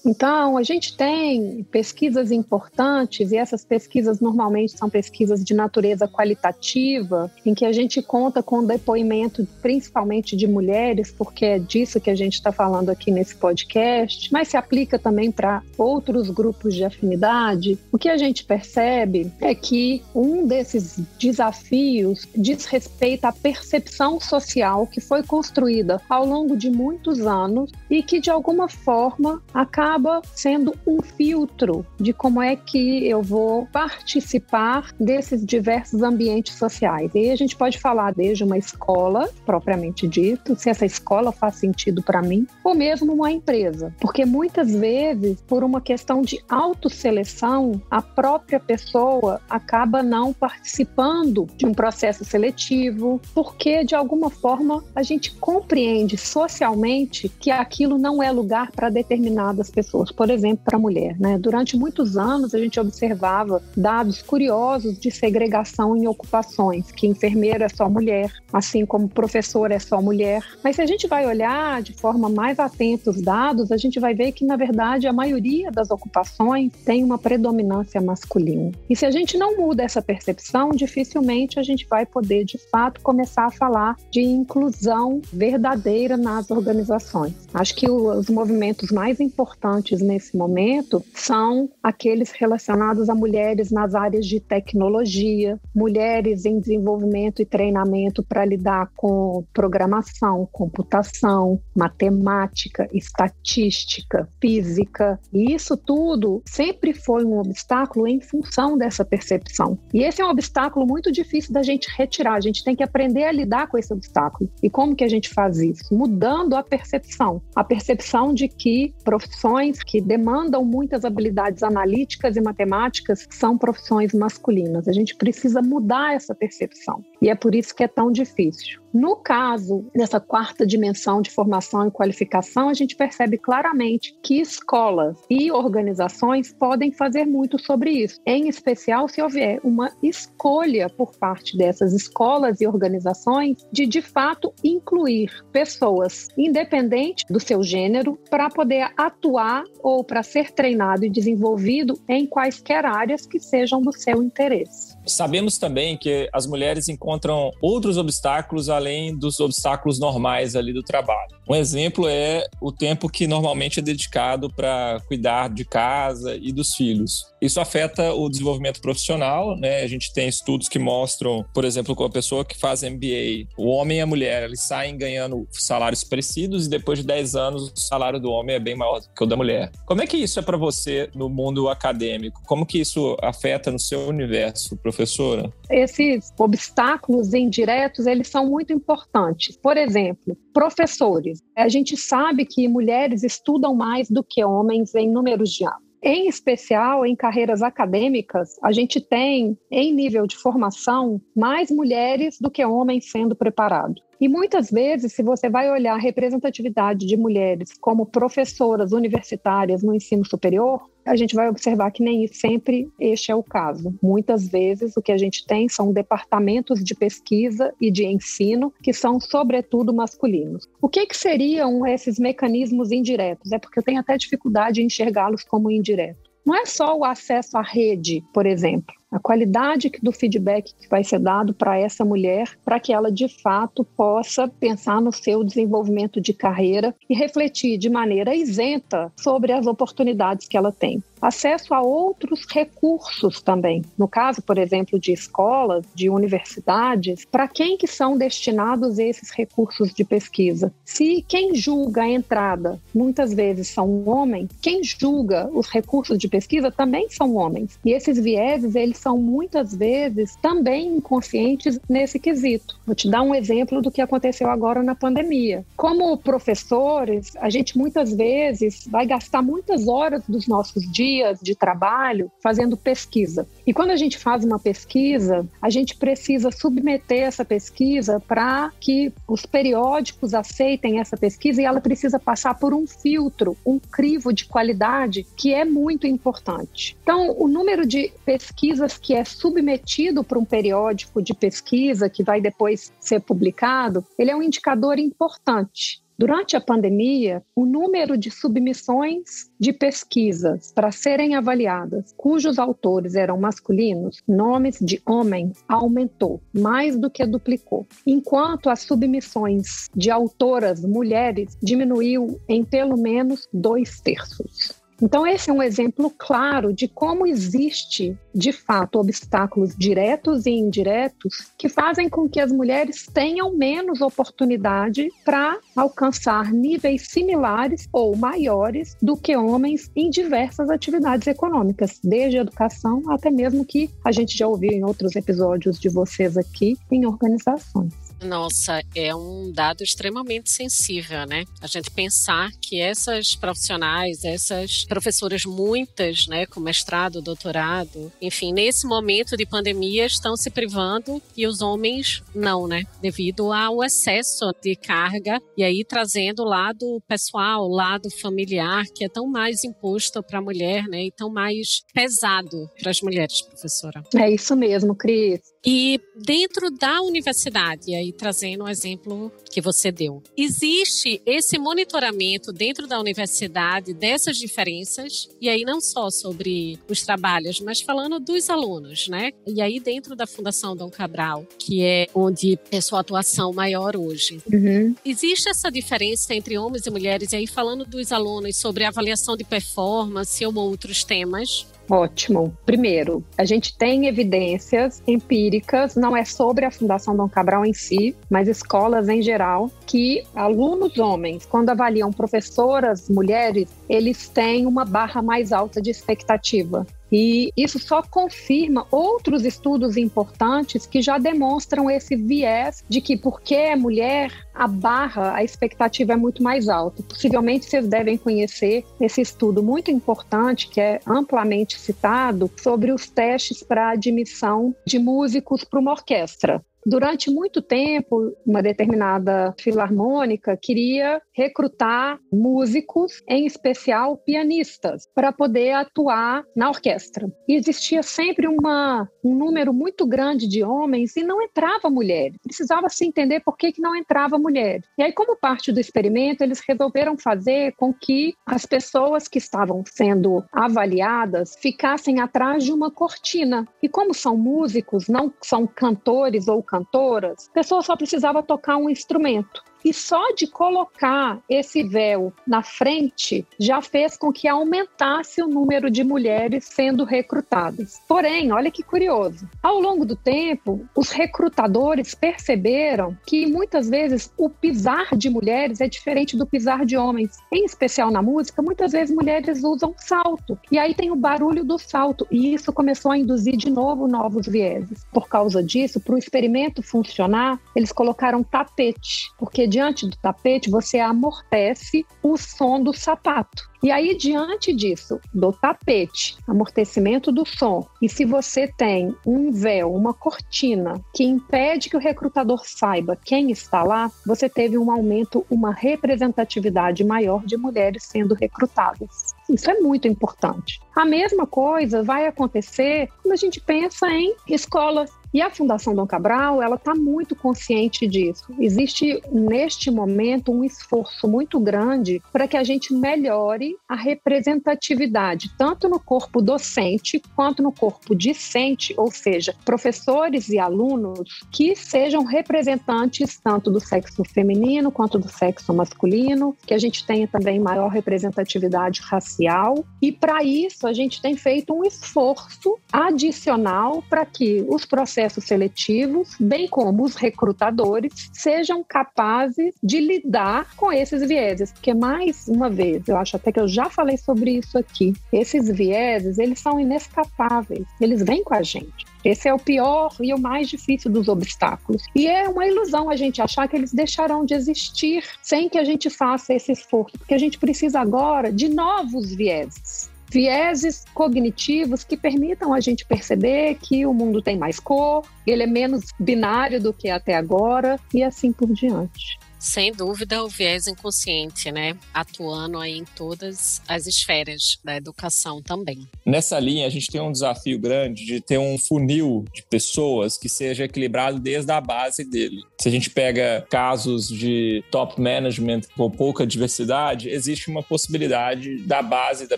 então, 0.05 0.55
a 0.55 0.61
gente 0.61 0.95
tem 0.95 1.63
pesquisas 1.71 2.31
importantes, 2.31 3.31
e 3.31 3.37
essas 3.37 3.65
pesquisas 3.65 4.19
normalmente 4.19 4.77
são 4.77 4.87
pesquisas 4.87 5.43
de 5.43 5.53
natureza 5.55 6.07
qualitativa, 6.07 7.31
em 7.43 7.55
que 7.55 7.65
a 7.65 7.71
gente 7.71 8.01
conta 8.03 8.43
com 8.43 8.63
depoimento 8.63 9.47
principalmente 9.61 10.35
de 10.35 10.47
mulheres, 10.47 11.11
porque 11.11 11.45
é 11.45 11.59
disso 11.59 11.99
que 11.99 12.11
a 12.11 12.15
gente 12.15 12.33
está 12.33 12.51
falando 12.51 12.89
aqui 12.89 13.09
nesse 13.09 13.35
podcast, 13.35 14.31
mas 14.31 14.49
se 14.49 14.57
aplica 14.57 14.99
também 14.99 15.31
para 15.31 15.63
outros 15.75 16.29
grupos 16.29 16.75
de 16.75 16.83
afinidade. 16.83 17.79
O 17.91 17.97
que 17.97 18.09
a 18.09 18.17
gente 18.17 18.43
percebe 18.43 19.31
é 19.41 19.55
que 19.55 20.03
um 20.13 20.45
desses 20.45 20.99
desafios 21.17 22.27
diz 22.35 22.65
respeito 22.65 23.25
à 23.25 23.31
percepção 23.31 24.19
social 24.19 24.85
que 24.85 25.01
foi 25.01 25.23
construída 25.23 25.99
ao 26.07 26.25
longo 26.25 26.55
de 26.55 26.69
muitos 26.69 27.21
anos 27.21 27.71
e 27.89 28.03
que, 28.03 28.19
de 28.19 28.29
alguma 28.29 28.67
forma, 28.67 29.41
acaba 29.53 30.21
sendo 30.33 30.75
um 30.85 31.01
filtro 31.01 31.85
de 31.99 32.13
como 32.13 32.41
é 32.41 32.55
que 32.55 33.07
eu 33.07 33.21
vou 33.21 33.65
participar 33.67 34.91
desses 34.99 35.45
diversos 35.45 36.01
ambientes 36.01 36.57
sociais. 36.57 37.11
E 37.15 37.29
a 37.29 37.35
gente 37.35 37.55
pode 37.55 37.79
falar 37.79 38.13
desde 38.13 38.43
uma 38.43 38.57
escola, 38.57 39.29
propriamente 39.45 40.07
dito, 40.07 40.55
se 40.55 40.69
essa 40.69 40.85
escola 40.85 41.31
faz 41.31 41.55
sentido 41.55 42.03
para 42.03 42.21
mim, 42.21 42.47
ou 42.63 42.75
mesmo 42.75 43.13
uma 43.13 43.31
empresa. 43.31 43.93
Porque 43.99 44.25
muitas 44.25 44.73
vezes, 44.73 45.41
por 45.41 45.63
uma 45.63 45.81
questão 45.81 46.21
de 46.21 46.43
autoseleção, 46.49 47.81
a 47.89 48.01
própria 48.01 48.59
pessoa 48.59 49.41
acaba 49.49 50.03
não 50.03 50.33
participando 50.33 51.47
de 51.55 51.65
um 51.65 51.73
processo 51.73 52.25
seletivo, 52.25 53.21
porque 53.33 53.83
de 53.83 53.95
alguma 53.95 54.29
forma 54.29 54.83
a 54.95 55.03
gente 55.03 55.33
compreende 55.35 56.17
socialmente 56.17 57.29
que 57.29 57.51
aquilo 57.51 57.97
não 57.97 58.21
é 58.21 58.31
lugar 58.31 58.71
para 58.71 58.89
determinadas 59.35 59.55
das 59.57 59.69
pessoas, 59.69 60.11
por 60.11 60.29
exemplo, 60.29 60.63
para 60.63 60.77
a 60.77 60.79
mulher. 60.79 61.15
Né? 61.19 61.37
Durante 61.37 61.77
muitos 61.77 62.17
anos, 62.17 62.53
a 62.53 62.59
gente 62.59 62.79
observava 62.79 63.61
dados 63.75 64.21
curiosos 64.21 64.97
de 64.97 65.11
segregação 65.11 65.95
em 65.95 66.07
ocupações, 66.07 66.91
que 66.91 67.07
enfermeira 67.07 67.65
é 67.65 67.69
só 67.69 67.89
mulher, 67.89 68.31
assim 68.51 68.85
como 68.85 69.07
professor 69.07 69.71
é 69.71 69.79
só 69.79 70.01
mulher. 70.01 70.41
Mas 70.63 70.77
se 70.77 70.81
a 70.81 70.85
gente 70.85 71.07
vai 71.07 71.25
olhar 71.25 71.81
de 71.81 71.93
forma 71.93 72.29
mais 72.29 72.59
atenta 72.59 73.09
os 73.09 73.21
dados, 73.21 73.71
a 73.71 73.77
gente 73.77 73.99
vai 73.99 74.13
ver 74.13 74.31
que, 74.31 74.45
na 74.45 74.55
verdade, 74.55 75.07
a 75.07 75.13
maioria 75.13 75.71
das 75.71 75.91
ocupações 75.91 76.71
tem 76.85 77.03
uma 77.03 77.17
predominância 77.17 78.01
masculina. 78.01 78.71
E 78.89 78.95
se 78.95 79.05
a 79.05 79.11
gente 79.11 79.37
não 79.37 79.57
muda 79.57 79.83
essa 79.83 80.01
percepção, 80.01 80.69
dificilmente 80.69 81.59
a 81.59 81.63
gente 81.63 81.85
vai 81.89 82.05
poder, 82.05 82.45
de 82.45 82.57
fato, 82.69 83.01
começar 83.01 83.45
a 83.45 83.51
falar 83.51 83.95
de 84.11 84.21
inclusão 84.21 85.21
verdadeira 85.31 86.17
nas 86.17 86.51
organizações. 86.51 87.33
Acho 87.53 87.75
que 87.75 87.89
os 87.89 88.29
movimentos 88.29 88.91
mais 88.91 89.19
importantes 89.25 90.01
nesse 90.01 90.37
momento 90.37 91.03
são 91.13 91.69
aqueles 91.81 92.31
relacionados 92.31 93.09
a 93.09 93.15
mulheres 93.15 93.71
nas 93.71 93.95
áreas 93.95 94.25
de 94.25 94.39
tecnologia, 94.39 95.59
mulheres 95.73 96.45
em 96.45 96.59
desenvolvimento 96.59 97.41
e 97.41 97.45
treinamento 97.45 98.23
para 98.23 98.45
lidar 98.45 98.91
com 98.95 99.43
programação, 99.53 100.47
computação, 100.51 101.59
matemática, 101.75 102.87
estatística, 102.93 104.29
física. 104.39 105.19
E 105.33 105.53
isso 105.53 105.75
tudo 105.75 106.41
sempre 106.45 106.93
foi 106.93 107.25
um 107.25 107.39
obstáculo 107.39 108.07
em 108.07 108.21
função 108.21 108.77
dessa 108.77 109.03
percepção. 109.03 109.77
E 109.93 110.03
esse 110.03 110.21
é 110.21 110.25
um 110.25 110.29
obstáculo 110.29 110.85
muito 110.85 111.11
difícil 111.11 111.53
da 111.53 111.63
gente 111.63 111.89
retirar. 111.97 112.35
A 112.35 112.41
gente 112.41 112.63
tem 112.63 112.75
que 112.75 112.83
aprender 112.83 113.23
a 113.23 113.31
lidar 113.31 113.67
com 113.67 113.77
esse 113.77 113.93
obstáculo. 113.93 114.49
E 114.61 114.69
como 114.69 114.95
que 114.95 115.03
a 115.03 115.09
gente 115.09 115.29
faz 115.29 115.57
isso? 115.57 115.93
Mudando 115.93 116.55
a 116.55 116.63
percepção. 116.63 117.41
A 117.55 117.63
percepção 117.63 118.33
de 118.33 118.47
que 118.47 118.93
profissões 119.15 119.81
que 119.81 120.01
demandam 120.01 120.65
muitas 120.65 121.05
habilidades 121.05 121.63
analíticas 121.63 122.35
e 122.35 122.41
matemáticas 122.41 123.25
são 123.29 123.57
profissões 123.57 124.13
masculinas. 124.13 124.89
A 124.89 124.91
gente 124.91 125.15
precisa 125.15 125.61
mudar 125.61 126.15
essa 126.15 126.35
percepção. 126.35 127.01
E 127.21 127.29
é 127.29 127.35
por 127.35 127.55
isso 127.55 127.73
que 127.73 127.83
é 127.83 127.87
tão 127.87 128.11
difícil. 128.11 128.83
No 128.95 129.17
caso 129.17 129.85
dessa 129.93 130.21
quarta 130.21 130.65
dimensão 130.65 131.21
de 131.21 131.29
formação 131.29 131.85
e 131.85 131.91
qualificação, 131.91 132.69
a 132.69 132.73
gente 132.73 132.95
percebe 132.95 133.37
claramente 133.37 134.17
que 134.23 134.39
escolas 134.39 135.17
e 135.29 135.51
organizações 135.51 136.53
podem 136.53 136.93
fazer 136.93 137.25
muito 137.25 137.59
sobre 137.59 137.91
isso, 137.91 138.21
em 138.25 138.47
especial 138.47 139.09
se 139.09 139.21
houver 139.21 139.59
uma 139.65 139.91
escolha 140.01 140.89
por 140.89 141.13
parte 141.17 141.57
dessas 141.57 141.91
escolas 141.91 142.61
e 142.61 142.67
organizações 142.67 143.67
de, 143.69 143.85
de 143.85 144.01
fato, 144.01 144.53
incluir 144.63 145.29
pessoas 145.51 146.29
independentes 146.37 147.25
do 147.29 147.39
seu 147.41 147.61
gênero 147.61 148.17
para 148.29 148.47
poder 148.47 148.93
atuar 149.07 149.63
ou 149.81 150.03
para 150.03 150.23
ser 150.23 150.51
treinado 150.51 151.05
e 151.05 151.09
desenvolvido 151.09 151.99
em 152.07 152.25
quaisquer 152.25 152.85
áreas 152.85 153.25
que 153.25 153.39
sejam 153.39 153.81
do 153.81 153.91
seu 153.91 154.23
interesse. 154.23 154.94
Sabemos 155.07 155.57
também 155.57 155.97
que 155.97 156.29
as 156.33 156.47
mulheres 156.47 156.89
encontram 156.89 157.51
outros 157.61 157.97
obstáculos 157.97 158.69
além 158.69 159.17
dos 159.17 159.39
obstáculos 159.39 159.99
normais 159.99 160.55
ali 160.55 160.73
do 160.73 160.83
trabalho. 160.83 161.35
Um 161.47 161.55
exemplo 161.55 162.07
é 162.07 162.45
o 162.59 162.71
tempo 162.71 163.07
que 163.07 163.27
normalmente 163.27 163.79
é 163.79 163.83
dedicado 163.83 164.49
para 164.49 164.99
cuidar 165.07 165.49
de 165.49 165.63
casa 165.63 166.35
e 166.35 166.51
dos 166.51 166.73
filhos. 166.73 167.33
Isso 167.39 167.59
afeta 167.59 168.13
o 168.13 168.27
desenvolvimento 168.27 168.81
profissional, 168.81 169.55
né? 169.55 169.83
A 169.83 169.87
gente 169.87 170.11
tem 170.11 170.27
estudos 170.27 170.67
que 170.67 170.79
mostram, 170.79 171.45
por 171.53 171.63
exemplo, 171.63 171.95
com 171.95 172.03
a 172.03 172.09
pessoa 172.09 172.43
que 172.43 172.57
faz 172.57 172.81
MBA, 172.81 173.47
o 173.57 173.67
homem 173.67 173.99
e 173.99 174.01
a 174.01 174.05
mulher, 174.05 174.43
eles 174.43 174.61
saem 174.61 174.97
ganhando 174.97 175.47
salários 175.51 176.03
parecidos 176.03 176.65
e 176.65 176.69
depois 176.69 176.99
de 176.99 177.05
10 177.05 177.35
anos 177.35 177.71
o 177.71 177.79
salário 177.79 178.19
do 178.19 178.31
homem 178.31 178.55
é 178.55 178.59
bem 178.59 178.75
maior 178.75 178.99
do 178.99 179.09
que 179.15 179.23
o 179.23 179.27
da 179.27 179.35
mulher. 179.35 179.71
Como 179.85 180.01
é 180.01 180.07
que 180.07 180.17
isso 180.17 180.39
é 180.39 180.41
para 180.41 180.57
você 180.57 181.09
no 181.13 181.29
mundo 181.29 181.69
acadêmico? 181.69 182.41
Como 182.45 182.65
que 182.65 182.79
isso 182.79 183.15
afeta 183.21 183.71
no 183.71 183.79
seu 183.79 184.07
universo, 184.07 184.75
professora? 184.95 185.51
Esses 185.69 186.33
obstáculos 186.39 187.33
indiretos, 187.33 188.07
eles 188.07 188.29
são 188.29 188.47
muito 188.49 188.71
importantes. 188.71 189.57
Por 189.57 189.77
exemplo, 189.77 190.37
professores. 190.53 191.39
A 191.55 191.67
gente 191.67 191.97
sabe 191.97 192.45
que 192.45 192.67
mulheres 192.67 193.23
estudam 193.23 193.75
mais 193.75 194.09
do 194.09 194.23
que 194.23 194.43
homens 194.43 194.95
em 194.95 195.09
números 195.09 195.51
de 195.51 195.65
anos. 195.65 195.85
Em 196.01 196.27
especial 196.27 197.03
em 197.03 197.15
carreiras 197.15 197.63
acadêmicas, 197.63 198.59
a 198.63 198.71
gente 198.71 199.01
tem, 199.01 199.57
em 199.71 199.91
nível 199.91 200.27
de 200.27 200.37
formação, 200.37 201.19
mais 201.35 201.71
mulheres 201.71 202.37
do 202.39 202.51
que 202.51 202.63
homens 202.63 203.09
sendo 203.09 203.35
preparados. 203.35 204.03
E 204.21 204.29
muitas 204.29 204.69
vezes, 204.69 205.13
se 205.13 205.23
você 205.23 205.49
vai 205.49 205.69
olhar 205.69 205.95
a 205.95 205.99
representatividade 205.99 207.07
de 207.07 207.17
mulheres 207.17 207.73
como 207.81 208.05
professoras 208.05 208.91
universitárias 208.91 209.81
no 209.81 209.95
ensino 209.95 210.23
superior, 210.23 210.79
a 211.05 211.15
gente 211.15 211.35
vai 211.35 211.47
observar 211.47 211.91
que 211.91 212.03
nem 212.03 212.27
sempre 212.27 212.89
este 212.99 213.31
é 213.31 213.35
o 213.35 213.43
caso. 213.43 213.93
Muitas 214.01 214.47
vezes 214.47 214.97
o 214.97 215.01
que 215.01 215.11
a 215.11 215.17
gente 215.17 215.45
tem 215.45 215.69
são 215.69 215.93
departamentos 215.93 216.83
de 216.83 216.95
pesquisa 216.95 217.73
e 217.79 217.91
de 217.91 218.05
ensino 218.05 218.73
que 218.81 218.91
são 218.91 219.19
sobretudo 219.19 219.93
masculinos. 219.93 220.67
O 220.81 220.89
que, 220.89 221.05
que 221.05 221.15
seriam 221.15 221.85
esses 221.85 222.17
mecanismos 222.17 222.91
indiretos? 222.91 223.51
É 223.51 223.59
porque 223.59 223.79
eu 223.79 223.83
tenho 223.83 223.99
até 223.99 224.17
dificuldade 224.17 224.81
em 224.81 224.85
enxergá-los 224.85 225.43
como 225.43 225.69
indiretos. 225.69 226.23
Não 226.45 226.55
é 226.55 226.65
só 226.65 226.95
o 226.97 227.03
acesso 227.03 227.57
à 227.57 227.61
rede, 227.61 228.23
por 228.33 228.45
exemplo 228.45 228.93
a 229.11 229.19
qualidade 229.19 229.91
do 230.01 230.11
feedback 230.11 230.73
que 230.73 230.89
vai 230.89 231.03
ser 231.03 231.19
dado 231.19 231.53
para 231.53 231.79
essa 231.79 232.03
mulher, 232.03 232.57
para 232.63 232.79
que 232.79 232.91
ela 232.91 233.11
de 233.11 233.27
fato 233.27 233.83
possa 233.83 234.47
pensar 234.47 235.01
no 235.01 235.11
seu 235.11 235.43
desenvolvimento 235.43 236.19
de 236.19 236.33
carreira 236.33 236.93
e 237.09 237.15
refletir 237.15 237.77
de 237.77 237.89
maneira 237.89 238.35
isenta 238.35 239.11
sobre 239.17 239.51
as 239.51 239.65
oportunidades 239.65 240.47
que 240.47 240.57
ela 240.57 240.71
tem. 240.71 241.01
Acesso 241.21 241.73
a 241.73 241.81
outros 241.81 242.45
recursos 242.51 243.41
também. 243.41 243.83
No 243.97 244.07
caso, 244.07 244.41
por 244.41 244.57
exemplo, 244.57 244.99
de 244.99 245.11
escolas, 245.11 245.85
de 245.95 246.09
universidades, 246.09 247.25
para 247.25 247.47
quem 247.47 247.77
que 247.77 247.87
são 247.87 248.17
destinados 248.17 248.99
esses 248.99 249.31
recursos 249.31 249.93
de 249.93 250.03
pesquisa? 250.03 250.73
Se 250.83 251.23
quem 251.27 251.55
julga 251.55 252.03
a 252.03 252.09
entrada 252.09 252.79
muitas 252.93 253.33
vezes 253.33 253.69
são 253.69 254.07
homens, 254.07 254.49
quem 254.61 254.83
julga 254.83 255.49
os 255.51 255.67
recursos 255.67 256.17
de 256.17 256.27
pesquisa 256.27 256.71
também 256.71 257.09
são 257.09 257.35
homens. 257.35 257.79
E 257.83 257.91
esses 257.91 258.21
vieses, 258.21 258.75
eles 258.75 258.94
são 258.97 259.17
muitas 259.17 259.75
vezes 259.75 260.35
também 260.41 260.97
inconscientes 260.97 261.79
nesse 261.89 262.19
quesito. 262.19 262.79
Vou 262.85 262.95
te 262.95 263.09
dar 263.09 263.21
um 263.21 263.33
exemplo 263.33 263.81
do 263.81 263.91
que 263.91 264.01
aconteceu 264.01 264.49
agora 264.49 264.81
na 264.83 264.95
pandemia. 264.95 265.65
Como 265.75 266.17
professores, 266.17 267.35
a 267.37 267.49
gente 267.49 267.77
muitas 267.77 268.13
vezes 268.13 268.87
vai 268.89 269.05
gastar 269.05 269.41
muitas 269.41 269.87
horas 269.87 270.23
dos 270.27 270.47
nossos 270.47 270.89
dias 270.91 271.39
de 271.41 271.55
trabalho 271.55 272.31
fazendo 272.41 272.77
pesquisa. 272.77 273.47
E 273.65 273.73
quando 273.73 273.91
a 273.91 273.95
gente 273.95 274.17
faz 274.17 274.43
uma 274.43 274.59
pesquisa, 274.59 275.47
a 275.61 275.69
gente 275.69 275.95
precisa 275.95 276.51
submeter 276.51 277.23
essa 277.23 277.45
pesquisa 277.45 278.19
para 278.19 278.71
que 278.79 279.11
os 279.27 279.45
periódicos 279.45 280.33
aceitem 280.33 280.99
essa 280.99 281.17
pesquisa 281.17 281.61
e 281.61 281.65
ela 281.65 281.81
precisa 281.81 282.19
passar 282.19 282.55
por 282.55 282.73
um 282.73 282.85
filtro, 282.85 283.57
um 283.65 283.79
crivo 283.79 284.33
de 284.33 284.45
qualidade 284.45 285.25
que 285.35 285.53
é 285.53 285.65
muito 285.65 286.07
importante. 286.07 286.97
Então, 287.01 287.35
o 287.37 287.47
número 287.47 287.85
de 287.85 288.11
pesquisas 288.25 288.84
que 288.93 289.13
é 289.13 289.23
submetido 289.25 290.23
para 290.23 290.39
um 290.39 290.45
periódico 290.45 291.21
de 291.21 291.33
pesquisa 291.33 292.09
que 292.09 292.23
vai 292.23 292.39
depois 292.39 292.91
ser 292.99 293.21
publicado, 293.21 294.05
ele 294.17 294.31
é 294.31 294.35
um 294.35 294.43
indicador 294.43 294.99
importante. 294.99 296.03
Durante 296.17 296.55
a 296.55 296.61
pandemia, 296.61 297.43
o 297.53 297.65
número 297.65 298.17
de 298.17 298.31
submissões 298.31 299.51
de 299.59 299.73
pesquisas 299.73 300.71
para 300.71 300.89
serem 300.89 301.35
avaliadas, 301.35 302.13
cujos 302.15 302.57
autores 302.57 303.15
eram 303.15 303.37
masculinos, 303.37 304.23
nomes 304.25 304.79
de 304.79 305.01
homens, 305.05 305.61
aumentou, 305.67 306.41
mais 306.53 306.97
do 306.97 307.09
que 307.09 307.25
duplicou, 307.25 307.85
enquanto 308.07 308.69
as 308.69 308.79
submissões 308.79 309.89
de 309.93 310.09
autoras 310.09 310.85
mulheres 310.85 311.57
diminuiu 311.61 312.39
em 312.47 312.63
pelo 312.63 312.95
menos 312.95 313.45
dois 313.51 313.99
terços. 313.99 314.84
Então, 315.01 315.27
esse 315.27 315.49
é 315.49 315.53
um 315.53 315.61
exemplo 315.61 316.09
claro 316.09 316.73
de 316.73 316.87
como 316.87 317.27
existe, 317.27 318.17
de 318.33 318.51
fato, 318.51 318.99
obstáculos 318.99 319.75
diretos 319.75 320.45
e 320.45 320.51
indiretos 320.51 321.51
que 321.57 321.67
fazem 321.67 322.07
com 322.07 322.29
que 322.29 322.39
as 322.39 322.51
mulheres 322.51 323.05
tenham 323.13 323.53
menos 323.55 323.99
oportunidade 324.01 325.09
para 325.25 325.59
alcançar 325.75 326.53
níveis 326.53 327.07
similares 327.09 327.87
ou 327.91 328.15
maiores 328.15 328.95
do 329.01 329.17
que 329.17 329.35
homens 329.35 329.91
em 329.95 330.09
diversas 330.09 330.69
atividades 330.69 331.27
econômicas, 331.27 331.99
desde 332.03 332.37
educação 332.37 333.01
até 333.09 333.29
mesmo 333.29 333.65
que 333.65 333.89
a 334.03 334.11
gente 334.11 334.37
já 334.37 334.47
ouviu 334.47 334.71
em 334.71 334.83
outros 334.83 335.15
episódios 335.15 335.79
de 335.79 335.89
vocês 335.89 336.37
aqui, 336.37 336.77
em 336.89 337.05
organizações. 337.05 338.04
Nossa, 338.23 338.81
é 338.95 339.15
um 339.15 339.51
dado 339.51 339.83
extremamente 339.83 340.49
sensível, 340.49 341.25
né? 341.25 341.43
A 341.61 341.67
gente 341.67 341.91
pensar 341.91 342.51
que 342.61 342.79
essas 342.79 343.35
profissionais, 343.35 344.23
essas 344.23 344.85
professoras, 344.85 345.45
muitas, 345.45 346.27
né, 346.27 346.45
com 346.45 346.59
mestrado, 346.59 347.21
doutorado, 347.21 348.11
enfim, 348.21 348.53
nesse 348.53 348.87
momento 348.87 349.37
de 349.37 349.45
pandemia 349.45 350.05
estão 350.05 350.35
se 350.35 350.49
privando 350.49 351.21
e 351.35 351.45
os 351.45 351.61
homens 351.61 352.23
não, 352.33 352.67
né? 352.67 352.83
Devido 353.01 353.51
ao 353.51 353.83
excesso 353.83 354.51
de 354.61 354.75
carga 354.75 355.41
e 355.57 355.63
aí 355.63 355.83
trazendo 355.87 356.43
o 356.43 356.47
lado 356.47 357.01
pessoal, 357.07 357.63
o 357.63 357.75
lado 357.75 358.09
familiar, 358.21 358.83
que 358.93 359.05
é 359.05 359.09
tão 359.09 359.27
mais 359.27 359.63
imposto 359.63 360.23
para 360.23 360.39
a 360.39 360.41
mulher, 360.41 360.87
né? 360.87 361.05
E 361.05 361.11
tão 361.11 361.29
mais 361.29 361.81
pesado 361.93 362.69
para 362.79 362.91
as 362.91 363.01
mulheres, 363.01 363.41
professora. 363.41 364.03
É 364.15 364.31
isso 364.31 364.55
mesmo, 364.55 364.95
Cris. 364.95 365.41
E 365.65 365.99
dentro 366.23 366.69
da 366.69 367.01
universidade, 367.01 367.95
aí 367.95 368.04
trazendo 368.11 368.63
um 368.63 368.67
exemplo 368.67 369.31
que 369.49 369.61
você 369.61 369.91
deu, 369.91 370.21
existe 370.35 371.21
esse 371.25 371.57
monitoramento 371.57 372.51
dentro 372.51 372.87
da 372.87 372.99
universidade 372.99 373.93
dessas 373.93 374.37
diferenças, 374.37 375.29
e 375.39 375.49
aí 375.49 375.63
não 375.63 375.79
só 375.79 376.09
sobre 376.09 376.79
os 376.89 377.03
trabalhos, 377.03 377.59
mas 377.59 377.81
falando 377.81 378.19
dos 378.19 378.49
alunos, 378.49 379.07
né? 379.07 379.31
E 379.47 379.61
aí 379.61 379.79
dentro 379.79 380.15
da 380.15 380.27
Fundação 380.27 380.75
Dom 380.75 380.89
Cabral, 380.89 381.45
que 381.57 381.83
é 381.83 382.07
onde 382.13 382.59
é 382.71 382.81
sua 382.81 382.99
atuação 382.99 383.53
maior 383.53 383.95
hoje, 383.95 384.41
uhum. 384.51 384.95
existe 385.05 385.49
essa 385.49 385.71
diferença 385.71 386.33
entre 386.33 386.57
homens 386.57 386.85
e 386.85 386.89
mulheres, 386.89 387.31
e 387.31 387.35
aí 387.35 387.47
falando 387.47 387.85
dos 387.85 388.11
alunos 388.11 388.57
sobre 388.57 388.83
avaliação 388.83 389.37
de 389.37 389.43
performance 389.43 390.45
ou 390.45 390.55
outros 390.55 391.03
temas, 391.03 391.65
Ótimo. 391.89 392.55
Primeiro, 392.65 393.23
a 393.37 393.45
gente 393.45 393.77
tem 393.77 394.07
evidências 394.07 395.01
empíricas, 395.07 395.95
não 395.95 396.17
é 396.17 396.25
sobre 396.25 396.65
a 396.65 396.71
Fundação 396.71 397.15
Dom 397.15 397.29
Cabral 397.29 397.65
em 397.65 397.73
si, 397.73 398.15
mas 398.29 398.47
escolas 398.47 399.07
em 399.07 399.21
geral, 399.21 399.69
que 399.85 400.23
alunos 400.35 400.97
homens, 400.97 401.45
quando 401.45 401.69
avaliam 401.69 402.11
professoras 402.11 403.09
mulheres, 403.09 403.69
eles 403.89 404.27
têm 404.27 404.65
uma 404.65 404.85
barra 404.85 405.21
mais 405.21 405.51
alta 405.51 405.81
de 405.81 405.89
expectativa. 405.89 406.85
E 407.11 407.51
isso 407.55 407.79
só 407.79 408.01
confirma 408.01 408.87
outros 408.91 409.45
estudos 409.45 409.95
importantes 409.95 410.85
que 410.85 411.01
já 411.01 411.17
demonstram 411.17 411.89
esse 411.89 412.15
viés 412.15 412.83
de 412.89 412.99
que 412.99 413.15
porque 413.15 413.55
é 413.55 413.75
mulher, 413.75 414.31
a 414.53 414.67
barra, 414.67 415.33
a 415.35 415.43
expectativa 415.43 416.13
é 416.13 416.15
muito 416.15 416.41
mais 416.41 416.67
alta. 416.67 417.03
Possivelmente 417.03 417.65
vocês 417.65 417.87
devem 417.87 418.17
conhecer 418.17 418.83
esse 418.99 419.21
estudo 419.21 419.61
muito 419.61 419.91
importante 419.91 420.67
que 420.67 420.81
é 420.81 420.99
amplamente 421.05 421.79
citado 421.79 422.51
sobre 422.57 422.91
os 422.91 423.07
testes 423.07 423.61
para 423.61 423.91
admissão 423.91 424.75
de 424.85 424.99
músicos 424.99 425.63
para 425.63 425.79
uma 425.79 425.91
orquestra. 425.91 426.63
Durante 426.87 427.31
muito 427.31 427.63
tempo, 427.63 428.31
uma 428.45 428.61
determinada 428.61 429.55
filarmônica 429.59 430.55
queria 430.61 431.19
recrutar 431.33 432.19
músicos, 432.31 433.23
em 433.27 433.47
especial 433.47 434.17
pianistas, 434.17 435.09
para 435.15 435.31
poder 435.31 435.71
atuar 435.71 436.43
na 436.55 436.69
orquestra. 436.69 437.27
E 437.49 437.55
existia 437.55 438.03
sempre 438.03 438.47
uma, 438.47 439.09
um 439.23 439.33
número 439.33 439.73
muito 439.73 440.05
grande 440.05 440.47
de 440.47 440.63
homens 440.63 441.17
e 441.17 441.23
não 441.23 441.41
entrava 441.41 441.89
mulheres. 441.89 442.37
Precisava 442.43 442.87
se 442.87 443.03
entender 443.03 443.39
por 443.39 443.57
que, 443.57 443.71
que 443.71 443.81
não 443.81 443.95
entrava 443.95 444.37
mulher. 444.37 444.81
E 444.95 445.01
aí, 445.01 445.11
como 445.11 445.35
parte 445.35 445.71
do 445.71 445.79
experimento, 445.79 446.43
eles 446.43 446.61
resolveram 446.67 447.17
fazer 447.17 447.73
com 447.77 447.91
que 447.91 448.35
as 448.45 448.63
pessoas 448.63 449.27
que 449.27 449.39
estavam 449.39 449.83
sendo 449.87 450.43
avaliadas 450.51 451.55
ficassem 451.59 452.19
atrás 452.19 452.63
de 452.63 452.71
uma 452.71 452.91
cortina. 452.91 453.67
E 453.81 453.89
como 453.89 454.13
são 454.13 454.37
músicos, 454.37 455.07
não 455.07 455.33
são 455.41 455.65
cantores 455.65 456.47
ou 456.47 456.61
cantores, 456.61 456.74
cantoras, 456.75 457.47
a 457.49 457.53
pessoa 457.53 457.81
só 457.81 457.95
precisava 457.95 458.43
tocar 458.43 458.75
um 458.75 458.89
instrumento. 458.89 459.63
E 459.85 459.93
só 459.93 460.33
de 460.33 460.47
colocar 460.47 461.39
esse 461.47 461.83
véu 461.83 462.33
na 462.47 462.63
frente 462.63 463.45
já 463.59 463.83
fez 463.83 464.17
com 464.17 464.33
que 464.33 464.47
aumentasse 464.47 465.43
o 465.43 465.47
número 465.47 465.91
de 465.91 466.03
mulheres 466.03 466.65
sendo 466.65 467.03
recrutadas. 467.03 468.01
Porém, 468.07 468.51
olha 468.51 468.71
que 468.71 468.81
curioso, 468.81 469.47
ao 469.61 469.79
longo 469.79 470.03
do 470.03 470.15
tempo, 470.15 470.83
os 470.95 471.11
recrutadores 471.11 472.15
perceberam 472.15 473.15
que 473.27 473.45
muitas 473.45 473.87
vezes 473.87 474.33
o 474.35 474.49
pisar 474.49 475.15
de 475.15 475.29
mulheres 475.29 475.79
é 475.79 475.87
diferente 475.87 476.35
do 476.35 476.47
pisar 476.47 476.83
de 476.83 476.97
homens. 476.97 477.37
Em 477.51 477.63
especial 477.63 478.09
na 478.09 478.23
música, 478.23 478.63
muitas 478.63 478.91
vezes 478.91 479.15
mulheres 479.15 479.63
usam 479.63 479.93
salto. 479.99 480.57
E 480.71 480.79
aí 480.79 480.95
tem 480.95 481.11
o 481.11 481.15
barulho 481.15 481.63
do 481.63 481.77
salto. 481.77 482.25
E 482.31 482.55
isso 482.55 482.73
começou 482.73 483.11
a 483.11 483.17
induzir 483.17 483.55
de 483.55 483.69
novo 483.69 484.07
novos 484.07 484.47
vieses. 484.47 485.05
Por 485.13 485.27
causa 485.27 485.61
disso, 485.61 485.99
para 485.99 486.15
o 486.15 486.17
experimento 486.17 486.81
funcionar, 486.81 487.59
eles 487.75 487.91
colocaram 487.91 488.41
tapete, 488.41 489.29
porque 489.37 489.67
diante 489.75 490.07
do 490.07 490.15
tapete, 490.15 490.69
você 490.69 490.99
amortece 490.99 492.05
o 492.23 492.37
som 492.37 492.81
do 492.81 492.93
sapato. 492.93 493.69
E 493.83 493.91
aí, 493.91 494.15
diante 494.15 494.73
disso, 494.73 495.19
do 495.33 495.51
tapete, 495.51 496.37
amortecimento 496.47 497.31
do 497.31 497.45
som, 497.45 497.87
e 498.01 498.09
se 498.09 498.25
você 498.25 498.67
tem 498.67 499.15
um 499.25 499.51
véu, 499.51 499.93
uma 499.93 500.13
cortina 500.13 501.01
que 501.13 501.23
impede 501.23 501.89
que 501.89 501.97
o 501.97 501.99
recrutador 501.99 502.61
saiba 502.65 503.15
quem 503.15 503.51
está 503.51 503.83
lá, 503.83 504.11
você 504.25 504.49
teve 504.49 504.77
um 504.77 504.91
aumento, 504.91 505.45
uma 505.49 505.71
representatividade 505.71 507.03
maior 507.03 507.45
de 507.45 507.57
mulheres 507.57 508.03
sendo 508.03 508.33
recrutadas. 508.33 509.33
Isso 509.49 509.69
é 509.69 509.79
muito 509.79 510.07
importante. 510.07 510.79
A 510.95 511.05
mesma 511.05 511.45
coisa 511.45 512.01
vai 512.01 512.25
acontecer 512.25 513.09
quando 513.21 513.33
a 513.33 513.37
gente 513.37 513.59
pensa 513.61 514.09
em 514.09 514.35
escolas 514.47 515.11
e 515.35 515.41
a 515.41 515.49
Fundação 515.49 515.93
Dom 515.93 516.07
Cabral, 516.07 516.63
ela 516.63 516.77
está 516.77 516.95
muito 516.95 517.35
consciente 517.35 518.07
disso. 518.07 518.45
Existe, 518.57 519.21
neste 519.29 519.91
momento, 519.91 520.49
um 520.49 520.63
esforço 520.63 521.27
muito 521.27 521.59
grande 521.59 522.21
para 522.31 522.47
que 522.47 522.55
a 522.55 522.63
gente 522.63 522.93
melhore 522.93 523.74
a 523.87 523.95
representatividade, 523.95 525.51
tanto 525.57 525.87
no 525.87 525.99
corpo 525.99 526.41
docente 526.41 527.21
quanto 527.35 527.61
no 527.61 527.71
corpo 527.71 528.15
discente, 528.15 528.93
ou 528.97 529.11
seja, 529.11 529.55
professores 529.63 530.49
e 530.49 530.59
alunos 530.59 531.43
que 531.51 531.75
sejam 531.75 532.23
representantes 532.23 533.39
tanto 533.39 533.69
do 533.69 533.79
sexo 533.79 534.23
feminino 534.23 534.91
quanto 534.91 535.19
do 535.19 535.29
sexo 535.29 535.73
masculino, 535.73 536.55
que 536.65 536.73
a 536.73 536.77
gente 536.77 537.05
tenha 537.05 537.27
também 537.27 537.59
maior 537.59 537.89
representatividade 537.89 539.01
racial. 539.01 539.85
E 540.01 540.11
para 540.11 540.43
isso, 540.43 540.87
a 540.87 540.93
gente 540.93 541.21
tem 541.21 541.35
feito 541.35 541.73
um 541.73 541.83
esforço 541.83 542.77
adicional 542.91 544.03
para 544.09 544.25
que 544.25 544.65
os 544.67 544.85
processos 544.85 545.43
seletivos, 545.43 546.35
bem 546.39 546.67
como 546.67 547.03
os 547.03 547.15
recrutadores, 547.15 548.29
sejam 548.33 548.83
capazes 548.83 549.73
de 549.83 549.99
lidar 549.99 550.75
com 550.75 550.91
esses 550.91 551.27
vieses. 551.27 551.71
Porque, 551.71 551.93
mais 551.93 552.47
uma 552.47 552.69
vez, 552.69 553.07
eu 553.07 553.17
acho 553.17 553.35
até 553.35 553.51
que 553.55 553.59
eu 553.61 553.69
já 553.69 553.89
falei 553.89 554.17
sobre 554.17 554.51
isso 554.51 554.77
aqui, 554.77 555.13
esses 555.31 555.69
vieses, 555.69 556.37
eles 556.37 556.59
são 556.59 556.77
inescapáveis, 556.77 557.87
eles 558.01 558.21
vêm 558.21 558.43
com 558.43 558.53
a 558.53 558.61
gente. 558.61 559.05
Esse 559.23 559.47
é 559.47 559.53
o 559.53 559.57
pior 559.57 560.13
e 560.19 560.33
o 560.33 560.37
mais 560.37 560.67
difícil 560.67 561.09
dos 561.09 561.29
obstáculos. 561.29 562.03
E 562.13 562.27
é 562.27 562.49
uma 562.49 562.67
ilusão 562.67 563.09
a 563.09 563.15
gente 563.15 563.41
achar 563.41 563.65
que 563.69 563.77
eles 563.77 563.93
deixarão 563.93 564.43
de 564.43 564.53
existir 564.53 565.23
sem 565.41 565.69
que 565.69 565.77
a 565.77 565.85
gente 565.85 566.09
faça 566.09 566.53
esse 566.53 566.73
esforço, 566.73 567.17
porque 567.17 567.33
a 567.33 567.37
gente 567.37 567.57
precisa 567.57 568.01
agora 568.01 568.51
de 568.51 568.67
novos 568.67 569.33
vieses 569.33 570.13
vieses 570.27 571.05
cognitivos 571.13 572.03
que 572.03 572.17
permitam 572.17 572.73
a 572.73 572.81
gente 572.81 573.05
perceber 573.05 573.75
que 573.75 574.05
o 574.05 574.13
mundo 574.13 574.41
tem 574.41 574.57
mais 574.57 574.79
cor, 574.79 575.23
ele 575.45 575.63
é 575.63 575.67
menos 575.67 576.05
binário 576.19 576.81
do 576.81 576.91
que 576.91 577.09
até 577.09 577.35
agora 577.35 577.97
e 578.13 578.21
assim 578.21 578.51
por 578.51 578.73
diante. 578.73 579.39
Sem 579.65 579.91
dúvida, 579.91 580.43
o 580.43 580.47
viés 580.47 580.85
inconsciente, 580.85 581.71
né? 581.71 581.97
Atuando 582.13 582.77
aí 582.77 582.99
em 582.99 583.03
todas 583.03 583.81
as 583.87 584.05
esferas 584.05 584.77
da 584.83 584.95
educação 584.95 585.59
também. 585.59 586.07
Nessa 586.23 586.59
linha, 586.59 586.85
a 586.85 586.89
gente 586.89 587.09
tem 587.09 587.19
um 587.19 587.31
desafio 587.31 587.79
grande 587.79 588.25
de 588.25 588.39
ter 588.39 588.59
um 588.59 588.77
funil 588.77 589.43
de 589.51 589.63
pessoas 589.63 590.37
que 590.37 590.47
seja 590.47 590.85
equilibrado 590.85 591.39
desde 591.39 591.71
a 591.71 591.81
base 591.81 592.23
dele. 592.23 592.61
Se 592.79 592.87
a 592.87 592.91
gente 592.91 593.09
pega 593.09 593.65
casos 593.67 594.27
de 594.27 594.83
top 594.91 595.19
management 595.19 595.81
com 595.97 596.11
pouca 596.11 596.45
diversidade, 596.45 597.27
existe 597.27 597.67
uma 597.67 597.81
possibilidade 597.81 598.77
da 598.83 599.01
base 599.01 599.47
da 599.47 599.57